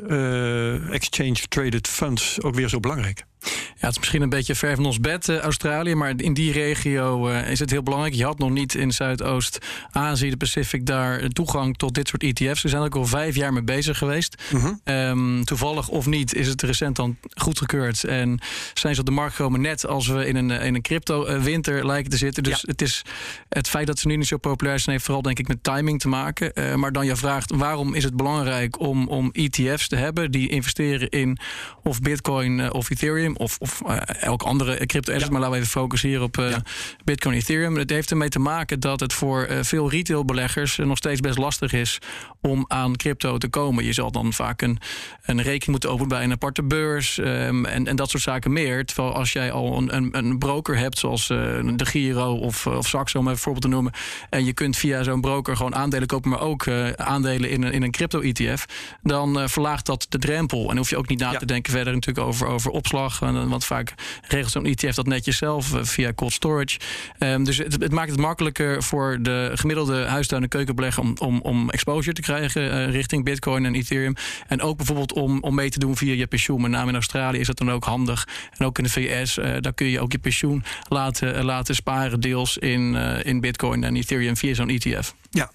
Exchange 0.90 1.36
Traded 1.48 1.88
Funds, 1.88 2.42
ook 2.42 2.54
weer 2.54 2.68
zo 2.68 2.80
belangrijk? 2.80 3.24
Ja, 3.44 3.88
het 3.88 3.90
is 3.90 3.98
misschien 3.98 4.22
een 4.22 4.28
beetje 4.28 4.54
ver 4.54 4.74
van 4.74 4.86
ons 4.86 5.00
bed, 5.00 5.28
uh, 5.28 5.38
Australië. 5.38 5.94
Maar 5.94 6.12
in 6.16 6.34
die 6.34 6.52
regio 6.52 7.28
uh, 7.28 7.50
is 7.50 7.58
het 7.58 7.70
heel 7.70 7.82
belangrijk. 7.82 8.14
Je 8.14 8.24
had 8.24 8.38
nog 8.38 8.50
niet 8.50 8.74
in 8.74 8.92
Zuidoost-Azië, 8.92 10.30
de 10.30 10.36
Pacific, 10.36 10.86
daar 10.86 11.28
toegang 11.28 11.76
tot 11.76 11.94
dit 11.94 12.08
soort 12.08 12.22
ETF's. 12.22 12.62
We 12.62 12.68
zijn 12.68 12.80
er 12.80 12.86
ook 12.86 12.96
al 12.96 13.06
vijf 13.06 13.34
jaar 13.34 13.52
mee 13.52 13.62
bezig 13.62 13.98
geweest. 13.98 14.42
-hmm. 14.50 14.80
um, 14.84 15.44
toevallig 15.44 15.88
of 15.88 16.06
niet 16.06 16.34
is 16.34 16.48
het 16.48 16.62
recent 16.62 16.96
dan 16.96 17.16
goedgekeurd. 17.34 18.04
En 18.04 18.40
zijn 18.74 18.94
ze 18.94 19.00
op 19.00 19.06
de 19.06 19.12
markt 19.12 19.34
gekomen 19.34 19.60
net 19.60 19.86
als 19.86 20.06
we 20.06 20.26
in 20.26 20.36
een, 20.36 20.50
in 20.50 20.74
een 20.74 20.82
crypto-winter 20.82 21.86
lijken 21.86 22.10
te 22.10 22.16
zitten. 22.16 22.42
Dus 22.42 22.60
ja. 22.60 22.66
het, 22.66 22.82
is, 22.82 23.02
het 23.48 23.68
feit 23.68 23.86
dat 23.86 23.98
ze 23.98 24.06
nu 24.06 24.16
niet 24.16 24.26
zo 24.26 24.36
populair 24.36 24.78
zijn, 24.78 24.90
heeft 24.90 25.04
vooral 25.04 25.22
denk 25.22 25.38
ik 25.38 25.48
met 25.48 25.62
timing 25.62 26.00
te 26.00 26.08
maken. 26.08 26.80
Maar 26.80 26.92
dan 26.92 27.06
je 27.06 27.16
vraagt, 27.16 27.50
waarom 27.54 27.94
is 27.94 28.04
het 28.04 28.16
belangrijk 28.16 28.80
om, 28.80 29.08
om 29.08 29.30
ETF's 29.32 29.88
te 29.88 29.96
hebben 29.96 30.30
die 30.30 30.48
investeren 30.48 31.08
in 31.08 31.38
of 31.82 32.00
Bitcoin 32.00 32.72
of 32.72 32.90
Ethereum? 32.90 33.31
Of, 33.36 33.56
of 33.58 33.82
uh, 33.86 33.96
elk 34.20 34.42
andere 34.42 34.86
crypto 34.86 35.12
asset. 35.12 35.26
Ja. 35.26 35.32
Maar 35.32 35.40
laten 35.40 35.54
we 35.56 35.60
even 35.60 35.80
focussen 35.80 36.08
hier 36.08 36.22
op 36.22 36.38
uh, 36.38 36.50
ja. 36.50 36.62
Bitcoin, 37.04 37.34
Ethereum. 37.34 37.76
Het 37.76 37.90
heeft 37.90 38.10
ermee 38.10 38.28
te 38.28 38.38
maken 38.38 38.80
dat 38.80 39.00
het 39.00 39.12
voor 39.12 39.46
uh, 39.50 39.58
veel 39.62 39.90
retailbeleggers 39.90 40.76
nog 40.76 40.96
steeds 40.96 41.20
best 41.20 41.38
lastig 41.38 41.72
is 41.72 41.98
om 42.40 42.64
aan 42.68 42.96
crypto 42.96 43.38
te 43.38 43.48
komen. 43.48 43.84
Je 43.84 43.92
zal 43.92 44.10
dan 44.10 44.32
vaak 44.32 44.62
een, 44.62 44.78
een 45.22 45.42
rekening 45.42 45.66
moeten 45.66 45.90
openen 45.90 46.08
bij 46.08 46.22
een 46.22 46.32
aparte 46.32 46.62
beurs 46.62 47.18
um, 47.18 47.66
en, 47.66 47.86
en 47.86 47.96
dat 47.96 48.10
soort 48.10 48.22
zaken 48.22 48.52
meer. 48.52 48.84
Terwijl 48.84 49.14
als 49.14 49.32
jij 49.32 49.52
al 49.52 49.76
een, 49.76 49.96
een, 49.96 50.08
een 50.16 50.38
broker 50.38 50.78
hebt, 50.78 50.98
zoals 50.98 51.26
de 51.26 51.86
Giro 51.86 52.34
of, 52.34 52.66
of 52.66 52.88
Saxo, 52.88 53.18
om 53.18 53.28
even 53.28 53.40
voorbeeld 53.40 53.64
te 53.64 53.70
noemen. 53.70 53.92
En 54.30 54.44
je 54.44 54.52
kunt 54.52 54.76
via 54.76 55.02
zo'n 55.02 55.20
broker 55.20 55.56
gewoon 55.56 55.74
aandelen 55.74 56.08
kopen, 56.08 56.30
maar 56.30 56.40
ook 56.40 56.68
aandelen 56.96 57.50
in 57.50 57.62
een, 57.62 57.72
in 57.72 57.82
een 57.82 57.90
crypto-ETF. 57.90 58.64
Dan 59.02 59.48
verlaagt 59.48 59.86
dat 59.86 60.06
de 60.08 60.18
drempel. 60.18 60.70
En 60.70 60.76
hoef 60.76 60.90
je 60.90 60.96
ook 60.96 61.08
niet 61.08 61.18
na 61.18 61.32
ja. 61.32 61.38
te 61.38 61.46
denken 61.46 61.72
verder 61.72 61.92
natuurlijk 61.92 62.26
over, 62.26 62.46
over 62.46 62.70
opslag 62.70 63.21
want 63.30 63.64
vaak 63.64 63.94
regelt 64.28 64.52
zo'n 64.52 64.66
ETF 64.66 64.94
dat 64.94 65.06
netjes 65.06 65.36
zelf 65.36 65.74
eh, 65.74 65.84
via 65.84 66.12
cold 66.12 66.32
storage. 66.32 66.78
Um, 67.18 67.44
dus 67.44 67.56
het, 67.56 67.72
het, 67.72 67.92
maakt 67.92 68.10
het 68.10 68.20
makkelijker 68.20 68.82
voor 68.82 69.18
de 69.20 69.50
gemiddelde 69.54 70.04
huistuin- 70.04 70.42
en 70.42 70.48
keukenbelegger 70.48 71.02
om, 71.02 71.14
om, 71.18 71.40
om 71.40 71.70
exposure 71.70 72.14
te 72.14 72.20
krijgen 72.20 72.62
uh, 72.62 72.90
richting 72.90 73.24
Bitcoin 73.24 73.64
en 73.64 73.74
Ethereum. 73.74 74.14
En 74.46 74.62
ook 74.62 74.76
bijvoorbeeld 74.76 75.12
om, 75.12 75.40
om 75.40 75.54
mee 75.54 75.70
te 75.70 75.78
doen 75.78 75.96
via 75.96 76.14
je 76.14 76.26
pensioen. 76.26 76.60
Met 76.60 76.70
name 76.70 76.88
in 76.88 76.94
Australië 76.94 77.38
is 77.38 77.46
dat 77.46 77.58
dan 77.58 77.70
ook 77.70 77.84
handig. 77.84 78.28
En 78.56 78.66
ook 78.66 78.78
in 78.78 78.84
de 78.84 78.90
VS, 78.90 79.38
uh, 79.38 79.56
daar 79.60 79.74
kun 79.74 79.86
je 79.86 80.00
ook 80.00 80.12
je 80.12 80.18
pensioen 80.18 80.64
laten, 80.88 81.44
laten 81.44 81.74
sparen, 81.74 82.20
deels 82.20 82.58
in, 82.58 82.94
in 83.24 83.40
Bitcoin 83.40 83.84
en 83.84 83.96
Ethereum 83.96 84.36
via 84.36 84.54
zo'n 84.54 84.68
ETF. 84.68 85.14
Ja, 85.30 85.50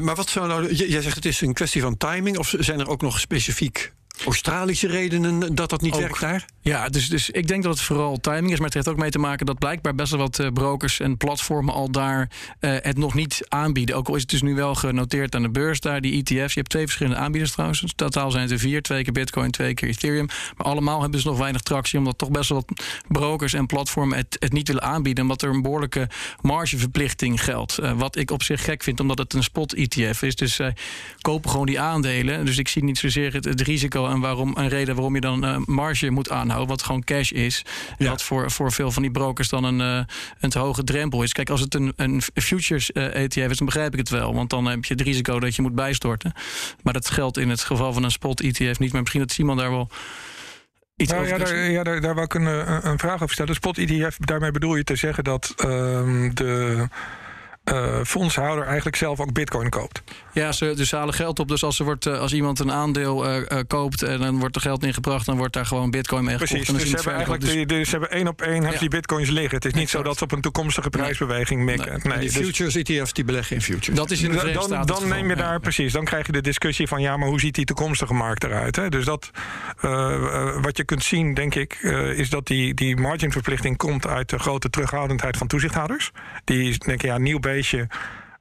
maar 0.00 0.14
wat 0.14 0.28
zou 0.28 0.48
nou. 0.48 0.74
Jij 0.74 1.02
zegt 1.02 1.14
het 1.14 1.24
is 1.24 1.40
een 1.40 1.52
kwestie 1.52 1.82
van 1.82 1.96
timing, 1.96 2.38
of 2.38 2.54
zijn 2.58 2.80
er 2.80 2.88
ook 2.88 3.02
nog 3.02 3.20
specifiek 3.20 3.92
Australische 4.24 4.86
redenen 4.86 5.54
dat 5.54 5.70
dat 5.70 5.80
niet 5.80 5.92
ook. 5.92 6.00
werkt 6.00 6.20
daar? 6.20 6.44
Ja, 6.68 6.88
dus, 6.88 7.08
dus 7.08 7.30
ik 7.30 7.48
denk 7.48 7.62
dat 7.62 7.72
het 7.72 7.82
vooral 7.82 8.16
timing 8.16 8.52
is. 8.52 8.56
Maar 8.56 8.66
het 8.66 8.74
heeft 8.74 8.88
ook 8.88 8.96
mee 8.96 9.10
te 9.10 9.18
maken 9.18 9.46
dat 9.46 9.58
blijkbaar 9.58 9.94
best 9.94 10.10
wel 10.10 10.20
wat 10.20 10.38
uh, 10.38 10.46
brokers 10.52 11.00
en 11.00 11.16
platformen 11.16 11.74
al 11.74 11.90
daar 11.90 12.30
uh, 12.60 12.76
het 12.80 12.98
nog 12.98 13.14
niet 13.14 13.40
aanbieden. 13.48 13.96
Ook 13.96 14.08
al 14.08 14.14
is 14.14 14.20
het 14.20 14.30
dus 14.30 14.42
nu 14.42 14.54
wel 14.54 14.74
genoteerd 14.74 15.34
aan 15.34 15.42
de 15.42 15.50
beurs 15.50 15.80
daar, 15.80 16.00
die 16.00 16.12
ETF's. 16.12 16.54
Je 16.54 16.58
hebt 16.58 16.68
twee 16.70 16.84
verschillende 16.84 17.18
aanbieders 17.18 17.52
trouwens. 17.52 17.92
Totaal 17.94 18.30
zijn 18.30 18.42
het 18.42 18.52
er 18.52 18.58
vier. 18.58 18.82
Twee 18.82 19.02
keer 19.02 19.12
Bitcoin, 19.12 19.50
twee 19.50 19.74
keer 19.74 19.88
Ethereum. 19.88 20.26
Maar 20.56 20.66
allemaal 20.66 21.00
hebben 21.00 21.20
ze 21.20 21.28
nog 21.28 21.38
weinig 21.38 21.60
tractie. 21.60 21.98
Omdat 21.98 22.18
toch 22.18 22.30
best 22.30 22.48
wel 22.48 22.64
wat 22.66 22.82
brokers 23.08 23.52
en 23.52 23.66
platformen 23.66 24.18
het, 24.18 24.36
het 24.38 24.52
niet 24.52 24.68
willen 24.68 24.82
aanbieden. 24.82 25.22
Omdat 25.22 25.42
er 25.42 25.50
een 25.50 25.62
behoorlijke 25.62 26.08
margeverplichting 26.40 27.44
geldt. 27.44 27.78
Uh, 27.80 27.92
wat 27.92 28.16
ik 28.16 28.30
op 28.30 28.42
zich 28.42 28.64
gek 28.64 28.82
vind, 28.82 29.00
omdat 29.00 29.18
het 29.18 29.34
een 29.34 29.42
spot-ETF 29.42 30.22
is. 30.22 30.36
Dus 30.36 30.54
zij 30.54 30.76
kopen 31.20 31.50
gewoon 31.50 31.66
die 31.66 31.80
aandelen. 31.80 32.44
Dus 32.44 32.58
ik 32.58 32.68
zie 32.68 32.84
niet 32.84 32.98
zozeer 32.98 33.32
het, 33.32 33.44
het 33.44 33.60
risico 33.60 34.06
en 34.08 34.20
waarom 34.20 34.56
een 34.56 34.68
reden 34.68 34.94
waarom 34.94 35.14
je 35.14 35.20
dan 35.20 35.62
marge 35.66 36.10
moet 36.10 36.30
aanhouden, 36.30 36.56
wat 36.66 36.82
gewoon 36.82 37.04
cash 37.04 37.30
is. 37.30 37.64
Ja. 37.98 38.10
Wat 38.10 38.22
voor, 38.22 38.50
voor 38.50 38.72
veel 38.72 38.90
van 38.90 39.02
die 39.02 39.10
brokers 39.10 39.48
dan 39.48 39.64
een, 39.64 39.80
uh, 39.80 40.04
een 40.40 40.50
te 40.50 40.58
hoge 40.58 40.84
drempel 40.84 41.22
is. 41.22 41.32
Kijk, 41.32 41.50
als 41.50 41.60
het 41.60 41.74
een, 41.74 41.92
een 41.96 42.22
futures 42.34 42.92
ETF 42.92 43.50
is, 43.50 43.56
dan 43.56 43.66
begrijp 43.66 43.92
ik 43.92 43.98
het 43.98 44.08
wel. 44.08 44.34
Want 44.34 44.50
dan 44.50 44.66
heb 44.66 44.84
je 44.84 44.94
het 44.94 45.02
risico 45.02 45.40
dat 45.40 45.56
je 45.56 45.62
moet 45.62 45.74
bijstorten. 45.74 46.32
Maar 46.82 46.92
dat 46.92 47.10
geldt 47.10 47.38
in 47.38 47.48
het 47.48 47.60
geval 47.60 47.92
van 47.92 48.02
een 48.02 48.10
spot 48.10 48.40
ETF 48.40 48.78
niet. 48.78 48.92
Maar 48.92 49.00
misschien 49.00 49.20
dat 49.20 49.32
Simon 49.32 49.56
daar 49.56 49.70
wel. 49.70 49.90
Iets 50.96 51.12
nou, 51.12 51.26
ja, 51.26 51.38
daar, 51.38 51.70
ja 51.70 51.82
daar, 51.82 52.00
daar 52.00 52.14
wou 52.14 52.26
ik 52.26 52.34
een, 52.34 52.46
een 52.88 52.98
vraag 52.98 53.22
over 53.22 53.30
stellen. 53.30 53.54
Spot 53.54 53.78
ETF, 53.78 54.16
daarmee 54.16 54.50
bedoel 54.50 54.76
je 54.76 54.84
te 54.84 54.96
zeggen 54.96 55.24
dat 55.24 55.54
uh, 55.56 55.66
de 56.34 56.88
uh, 57.72 58.04
fondshouder 58.04 58.64
eigenlijk 58.64 58.96
zelf 58.96 59.20
ook 59.20 59.32
bitcoin 59.32 59.68
koopt. 59.68 60.02
Ja, 60.32 60.52
ze, 60.52 60.72
dus 60.76 60.88
ze 60.88 60.96
halen 60.96 61.14
geld 61.14 61.38
op. 61.38 61.48
Dus 61.48 61.62
als, 61.62 61.78
er 61.78 61.84
wordt, 61.84 62.06
uh, 62.06 62.18
als 62.18 62.32
iemand 62.32 62.58
een 62.58 62.72
aandeel 62.72 63.30
uh, 63.30 63.58
koopt 63.66 64.02
en 64.02 64.18
dan 64.18 64.38
wordt 64.38 64.56
er 64.56 64.62
geld 64.62 64.84
ingebracht... 64.84 65.26
dan 65.26 65.36
wordt 65.36 65.52
daar 65.52 65.66
gewoon 65.66 65.90
bitcoin 65.90 66.24
mee 66.24 66.36
Precies, 66.36 66.58
gekocht. 66.58 66.78
dus, 66.78 66.88
ze 66.88 66.94
hebben 66.94 67.12
eigenlijk 67.12 67.44
dus... 67.44 67.66
dus 67.66 67.88
ze 67.88 67.90
hebben 67.90 68.10
één 68.10 68.28
op 68.28 68.42
één 68.42 68.62
ja. 68.62 68.78
die 68.78 68.88
bitcoins 68.88 69.30
liggen. 69.30 69.54
Het 69.54 69.64
is 69.64 69.72
niet 69.72 69.82
exact. 69.82 70.02
zo 70.02 70.08
dat 70.08 70.18
ze 70.18 70.24
op 70.24 70.32
een 70.32 70.40
toekomstige 70.40 70.90
prijsbeweging 70.90 71.64
mikken. 71.64 71.92
Nee, 71.92 72.00
nee, 72.02 72.18
die 72.18 72.32
dus... 72.32 72.46
futures 72.46 72.74
ETF's 72.74 73.12
die 73.12 73.24
beleggen 73.24 73.56
in 73.56 73.62
futures. 73.62 73.96
Dat 73.96 74.10
is 74.10 74.22
in 74.22 74.30
de 74.30 74.50
Dan, 74.52 74.68
dan, 74.68 74.86
dan 74.86 75.08
neem 75.08 75.28
je 75.28 75.36
daar, 75.36 75.52
ja. 75.52 75.58
precies, 75.58 75.92
dan 75.92 76.04
krijg 76.04 76.26
je 76.26 76.32
de 76.32 76.40
discussie 76.40 76.86
van... 76.86 77.00
ja, 77.00 77.16
maar 77.16 77.28
hoe 77.28 77.40
ziet 77.40 77.54
die 77.54 77.64
toekomstige 77.64 78.14
markt 78.14 78.44
eruit? 78.44 78.76
Hè? 78.76 78.88
Dus 78.88 79.04
dat, 79.04 79.30
wat 80.60 80.76
je 80.76 80.84
kunt 80.84 81.04
zien, 81.04 81.34
denk 81.34 81.54
ik... 81.54 81.74
is 82.16 82.30
dat 82.30 82.46
die, 82.46 82.74
die 82.74 82.96
marginverplichting 82.96 83.76
komt 83.76 84.06
uit 84.06 84.28
de 84.28 84.38
grote 84.38 84.70
terughoudendheid 84.70 85.36
van 85.36 85.46
toezichthouders. 85.46 86.10
Die 86.44 86.78
denken, 86.78 87.08
ja, 87.08 87.18
nieuw 87.18 87.38
beestje... 87.38 87.57
Uh, 87.62 87.86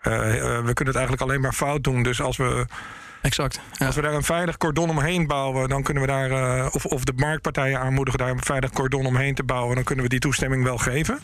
uh, 0.03 0.41
we 0.41 0.73
kunnen 0.73 0.93
het 0.93 0.95
eigenlijk 0.95 1.21
alleen 1.21 1.41
maar 1.41 1.53
fout 1.53 1.83
doen. 1.83 2.03
Dus 2.03 2.21
als 2.21 2.37
we. 2.37 2.65
Exact. 3.21 3.59
Ja. 3.71 3.85
Als 3.85 3.95
we 3.95 4.01
daar 4.01 4.13
een 4.13 4.23
veilig 4.23 4.57
cordon 4.57 4.89
omheen 4.89 5.27
bouwen, 5.27 5.69
dan 5.69 5.83
kunnen 5.83 6.03
we 6.03 6.09
daar. 6.09 6.31
Uh, 6.31 6.67
of, 6.71 6.85
of 6.85 7.03
de 7.03 7.13
marktpartijen 7.15 7.79
aanmoedigen 7.79 8.19
daar 8.19 8.29
een 8.29 8.43
veilig 8.43 8.71
cordon 8.71 9.05
omheen 9.05 9.35
te 9.35 9.43
bouwen, 9.43 9.75
dan 9.75 9.83
kunnen 9.83 10.03
we 10.03 10.09
die 10.09 10.19
toestemming 10.19 10.63
wel 10.63 10.77
geven. 10.77 11.19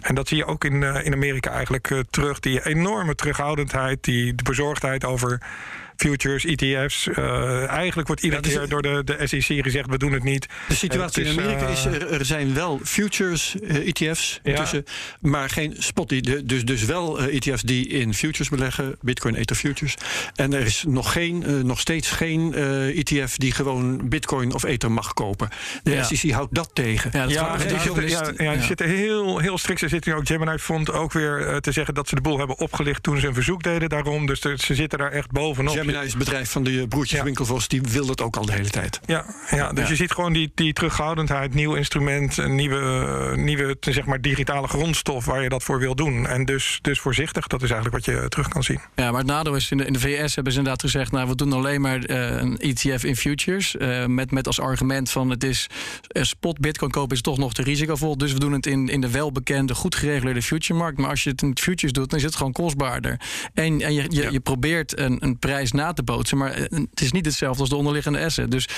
En 0.00 0.14
dat 0.14 0.28
zie 0.28 0.36
je 0.36 0.46
ook 0.46 0.64
in, 0.64 0.82
in 0.82 1.12
Amerika 1.12 1.50
eigenlijk 1.50 2.02
terug. 2.10 2.40
Die 2.40 2.66
enorme 2.66 3.14
terughoudendheid, 3.14 4.04
die 4.04 4.34
de 4.34 4.42
bezorgdheid 4.42 5.04
over 5.04 5.40
futures, 5.96 6.44
ETF's. 6.44 7.06
Uh, 7.06 7.68
eigenlijk 7.68 8.06
wordt 8.06 8.22
iedere 8.22 8.42
keer 8.42 8.68
door 8.68 8.82
de, 8.82 9.02
de 9.04 9.26
SEC 9.26 9.62
gezegd: 9.62 9.90
we 9.90 9.98
doen 9.98 10.12
het 10.12 10.22
niet. 10.22 10.46
De 10.68 10.74
situatie 10.74 11.24
is, 11.24 11.32
in 11.32 11.40
Amerika 11.40 11.66
is: 11.66 11.84
er, 11.84 12.12
er 12.12 12.24
zijn 12.24 12.54
wel 12.54 12.80
futures 12.84 13.54
uh, 13.62 13.88
ETF's 13.88 14.40
intussen, 14.42 14.84
ja. 14.86 15.28
maar 15.28 15.50
geen 15.50 15.74
spot. 15.78 16.08
Die, 16.08 16.44
dus, 16.44 16.64
dus 16.64 16.84
wel 16.84 17.20
uh, 17.22 17.34
ETF's 17.34 17.62
die 17.62 17.88
in 17.88 18.14
futures 18.14 18.48
beleggen, 18.48 18.96
Bitcoin 19.00 19.34
Ether 19.34 19.56
futures. 19.56 19.94
En 20.34 20.52
er 20.52 20.60
is 20.60 20.84
nog, 20.86 21.12
geen, 21.12 21.66
nog 21.66 21.80
steeds 21.80 22.10
geen 22.10 22.54
ETF 22.54 23.36
die 23.36 23.52
gewoon 23.52 24.08
Bitcoin 24.08 24.54
of 24.54 24.62
Ether 24.62 24.92
mag 24.92 25.12
kopen. 25.12 25.48
De 25.82 25.90
ja. 25.90 26.02
SEC 26.02 26.30
houdt 26.30 26.54
dat 26.54 26.70
tegen. 26.72 27.10
Ja, 27.12 27.22
dat 27.22 27.32
ja, 27.32 27.52
ja, 27.52 27.58
zitten, 27.58 28.08
ja, 28.08 28.32
ja, 28.36 28.52
die 28.52 28.62
zitten 28.62 28.88
heel, 28.88 29.38
heel 29.38 29.58
strikt. 29.58 29.80
Er 29.82 29.88
zit 29.88 30.06
nu 30.06 30.14
ook 30.14 30.26
Gemini 30.26 30.58
Fund 30.58 30.92
ook 30.92 31.12
weer 31.12 31.60
te 31.60 31.72
zeggen 31.72 31.94
dat 31.94 32.08
ze 32.08 32.14
de 32.14 32.20
boel 32.20 32.38
hebben 32.38 32.58
opgelicht 32.58 33.02
toen 33.02 33.20
ze 33.20 33.26
een 33.26 33.34
verzoek 33.34 33.62
deden 33.62 33.88
daarom. 33.88 34.26
Dus 34.26 34.40
de, 34.40 34.54
ze 34.56 34.74
zitten 34.74 34.98
daar 34.98 35.12
echt 35.12 35.30
bovenop. 35.30 35.81
Gemini 35.84 36.04
is 36.04 36.10
het 36.10 36.18
bedrijf 36.18 36.50
van 36.50 36.64
de 36.64 36.86
broertjes 36.88 37.18
ja. 37.18 37.24
Winkelvos, 37.24 37.68
die 37.68 37.80
wil 37.82 38.06
dat 38.06 38.20
ook 38.20 38.36
al 38.36 38.46
de 38.46 38.52
hele 38.52 38.70
tijd. 38.70 39.00
Ja, 39.06 39.24
ja 39.50 39.72
dus 39.72 39.84
ja. 39.84 39.90
je 39.90 39.96
ziet 39.96 40.12
gewoon 40.12 40.32
die, 40.32 40.52
die 40.54 40.72
terughoudendheid, 40.72 41.54
nieuw 41.54 41.74
instrument, 41.74 42.36
een 42.36 42.54
nieuwe, 42.54 43.32
nieuwe 43.36 43.76
zeg 43.80 44.04
maar, 44.04 44.20
digitale 44.20 44.68
grondstof 44.68 45.24
waar 45.24 45.42
je 45.42 45.48
dat 45.48 45.62
voor 45.62 45.78
wil 45.78 45.94
doen. 45.94 46.26
En 46.26 46.44
dus, 46.44 46.78
dus 46.82 47.00
voorzichtig, 47.00 47.46
dat 47.46 47.62
is 47.62 47.70
eigenlijk 47.70 48.04
wat 48.04 48.14
je 48.14 48.28
terug 48.28 48.48
kan 48.48 48.62
zien. 48.62 48.80
Ja, 48.94 49.10
maar 49.10 49.20
het 49.20 49.28
nadeel 49.28 49.54
is, 49.54 49.70
in 49.70 49.76
de, 49.76 49.84
in 49.84 49.92
de 49.92 50.00
VS 50.00 50.34
hebben 50.34 50.52
ze 50.52 50.58
inderdaad 50.58 50.82
gezegd, 50.82 51.12
nou 51.12 51.28
we 51.28 51.34
doen 51.34 51.52
alleen 51.52 51.80
maar 51.80 52.10
uh, 52.10 52.40
een 52.40 52.58
ETF 52.58 53.04
in 53.04 53.16
futures. 53.16 53.74
Uh, 53.74 54.06
met, 54.06 54.30
met 54.30 54.46
als 54.46 54.60
argument 54.60 55.10
van 55.10 55.30
het 55.30 55.44
is 55.44 55.66
uh, 56.12 56.22
spot 56.22 56.58
bitcoin 56.58 56.90
kopen 56.90 57.16
is 57.16 57.22
toch 57.22 57.38
nog 57.38 57.54
te 57.54 57.62
risicovol. 57.62 58.16
Dus 58.16 58.32
we 58.32 58.38
doen 58.38 58.52
het 58.52 58.66
in, 58.66 58.88
in 58.88 59.00
de 59.00 59.10
welbekende, 59.10 59.74
goed 59.74 59.94
gereguleerde 59.94 60.42
future 60.42 60.78
markt. 60.78 60.98
Maar 60.98 61.10
als 61.10 61.22
je 61.22 61.30
het 61.30 61.42
in 61.42 61.56
futures 61.60 61.92
doet, 61.92 62.10
dan 62.10 62.18
is 62.18 62.24
het 62.24 62.36
gewoon 62.36 62.52
kostbaarder. 62.52 63.20
En, 63.54 63.80
en 63.80 63.94
je, 63.94 64.04
je, 64.08 64.32
je 64.32 64.40
probeert 64.40 64.98
een, 64.98 65.16
een 65.20 65.38
prijs 65.38 65.71
na 65.72 65.82
na 65.82 65.92
te 65.92 66.02
bootsen. 66.02 66.38
Maar 66.38 66.56
het 66.70 67.00
is 67.00 67.12
niet 67.12 67.24
hetzelfde 67.24 67.60
als 67.60 67.68
de 67.68 67.76
onderliggende 67.76 68.24
asset. 68.24 68.50
Dus 68.50 68.68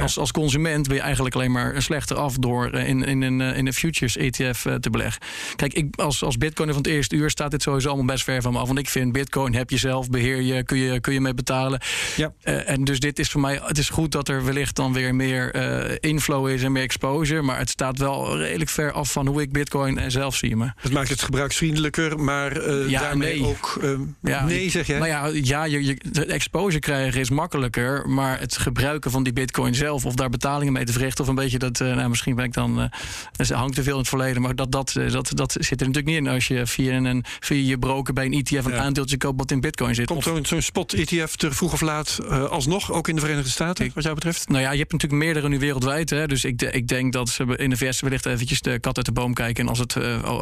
als, 0.00 0.18
als 0.18 0.32
consument 0.32 0.86
ben 0.86 0.96
je 0.96 1.02
eigenlijk 1.02 1.34
alleen 1.34 1.52
maar 1.52 1.82
slechter 1.82 2.16
af 2.16 2.34
door 2.34 2.74
in, 2.74 3.04
in, 3.04 3.22
in, 3.22 3.40
in 3.40 3.66
een 3.66 3.72
futures 3.72 4.16
ETF 4.16 4.66
te 4.80 4.90
beleggen. 4.90 5.22
Kijk, 5.56 5.74
ik, 5.74 5.96
als, 5.96 6.22
als 6.22 6.38
bitcoiner 6.38 6.74
van 6.74 6.84
het 6.84 6.92
eerste 6.92 7.16
uur 7.16 7.30
staat 7.30 7.50
dit 7.50 7.62
sowieso 7.62 7.88
allemaal 7.88 8.06
best 8.06 8.24
ver 8.24 8.42
van 8.42 8.52
me 8.52 8.58
af. 8.58 8.66
Want 8.66 8.78
ik 8.78 8.88
vind 8.88 9.12
bitcoin 9.12 9.54
heb 9.54 9.70
je 9.70 9.76
zelf, 9.76 10.10
beheer 10.10 10.40
je, 10.42 10.64
kun 10.64 10.78
je, 10.78 11.00
kun 11.00 11.12
je 11.12 11.20
mee 11.20 11.34
betalen. 11.34 11.80
Ja. 12.16 12.32
en 12.42 12.84
dus 12.84 13.00
dit 13.00 13.18
is 13.18 13.30
voor 13.30 13.40
mij, 13.40 13.60
het 13.62 13.78
is 13.78 13.88
goed 13.88 14.12
dat 14.12 14.28
er 14.28 14.44
wellicht 14.44 14.76
dan 14.76 14.92
weer 14.92 15.14
meer 15.14 15.54
inflow 16.02 16.48
is 16.48 16.62
en 16.62 16.72
meer 16.72 16.82
exposure. 16.82 17.42
Maar 17.42 17.58
het 17.58 17.70
staat 17.70 17.98
wel 17.98 18.38
redelijk 18.38 18.70
ver 18.70 18.92
af 18.92 19.12
van 19.12 19.26
hoe 19.26 19.42
ik 19.42 19.52
bitcoin 19.52 20.10
zelf 20.10 20.36
zie. 20.36 20.56
Me. 20.56 20.72
Het 20.76 20.92
maakt 20.92 21.08
het 21.08 21.22
gebruiksvriendelijker, 21.22 22.20
maar 22.20 22.68
uh, 22.68 22.88
ja, 22.88 23.00
daarmee 23.00 23.40
nee. 23.40 23.48
ook 23.48 23.78
ja, 24.22 24.44
nee, 24.44 24.70
zeg 24.70 24.86
jij? 24.86 24.98
Nou 24.98 25.10
ja, 25.10 25.30
ja 25.42 25.64
je, 25.64 25.84
je, 25.84 25.96
exposure 26.38 26.78
krijgen 26.78 27.20
is 27.20 27.30
makkelijker, 27.30 28.08
maar 28.08 28.40
het 28.40 28.56
gebruiken 28.56 29.10
van 29.10 29.22
die 29.22 29.32
bitcoin 29.32 29.74
zelf 29.74 30.04
of 30.04 30.14
daar 30.14 30.30
betalingen 30.30 30.72
mee 30.72 30.84
te 30.84 30.92
verrichten 30.92 31.24
of 31.24 31.30
een 31.30 31.36
beetje 31.36 31.58
dat, 31.58 31.80
uh, 31.80 31.94
nou 31.94 32.08
misschien 32.08 32.34
ben 32.34 32.44
ik 32.44 32.52
dan, 32.52 32.90
dat 33.36 33.48
hangt 33.48 33.74
te 33.74 33.82
veel 33.82 33.92
in 33.92 33.98
het 33.98 34.08
verleden, 34.08 34.42
maar 34.42 34.54
dat, 34.54 34.72
dat, 34.72 34.92
dat, 35.08 35.30
dat 35.34 35.52
zit 35.52 35.80
er 35.80 35.86
natuurlijk 35.86 36.06
niet 36.06 36.16
in 36.16 36.28
als 36.28 36.48
je 36.48 36.66
via, 36.66 36.92
een, 36.92 37.24
via 37.40 37.68
je 37.68 37.78
broker 37.78 38.14
bij 38.14 38.24
een 38.24 38.32
ETF 38.32 38.64
een 38.64 38.72
ja. 38.72 38.78
aandeeltje 38.78 39.16
koopt 39.16 39.38
wat 39.38 39.50
in 39.50 39.60
bitcoin 39.60 39.94
zit. 39.94 40.06
Komt 40.06 40.22
zo'n 40.22 40.46
zo 40.46 40.60
spot 40.60 40.92
ETF 40.92 41.36
te 41.36 41.52
vroeg 41.52 41.72
of 41.72 41.80
laat 41.80 42.18
alsnog, 42.50 42.92
ook 42.92 43.08
in 43.08 43.14
de 43.14 43.20
Verenigde 43.20 43.50
Staten, 43.50 43.90
wat 43.94 44.02
jou 44.02 44.14
betreft? 44.14 44.48
Nou 44.48 44.62
ja, 44.62 44.70
je 44.72 44.78
hebt 44.78 44.92
natuurlijk 44.92 45.22
meerdere 45.22 45.48
nu 45.48 45.58
wereldwijd, 45.58 46.10
hè, 46.10 46.26
dus 46.26 46.44
ik, 46.44 46.62
ik 46.62 46.88
denk 46.88 47.12
dat 47.12 47.28
ze 47.28 47.56
in 47.56 47.70
de 47.70 47.76
VS 47.76 48.00
wellicht 48.00 48.26
eventjes 48.26 48.60
de 48.60 48.78
kat 48.78 48.96
uit 48.96 49.06
de 49.06 49.12
boom 49.12 49.34
kijken 49.34 49.62
en 49.62 49.68
als 49.68 49.78
het 49.78 49.96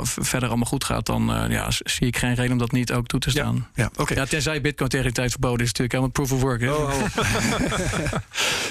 verder 0.04 0.48
allemaal 0.48 0.66
goed 0.66 0.84
gaat, 0.84 1.06
dan 1.06 1.30
uh, 1.30 1.50
ja, 1.50 1.70
zie 1.70 2.06
ik 2.06 2.16
geen 2.16 2.34
reden 2.34 2.52
om 2.52 2.58
dat 2.58 2.72
niet 2.72 2.92
ook 2.92 3.06
toe 3.06 3.20
te 3.20 3.30
staan. 3.30 3.68
Ja, 3.74 3.82
ja, 3.82 3.90
okay. 4.02 4.16
ja 4.16 4.24
tenzij 4.24 4.60
Bitcoin 4.60 4.90
tegen 4.90 5.12
tijd 5.12 5.30
verboden 5.30 5.60
is, 5.60 5.66
natuurlijk 5.66 5.85
helemaal 5.92 6.12
proof 6.12 6.32
of 6.32 6.40
work. 6.40 6.60
Hè? 6.60 6.72
Oh, 6.72 6.94
oh. 7.16 8.12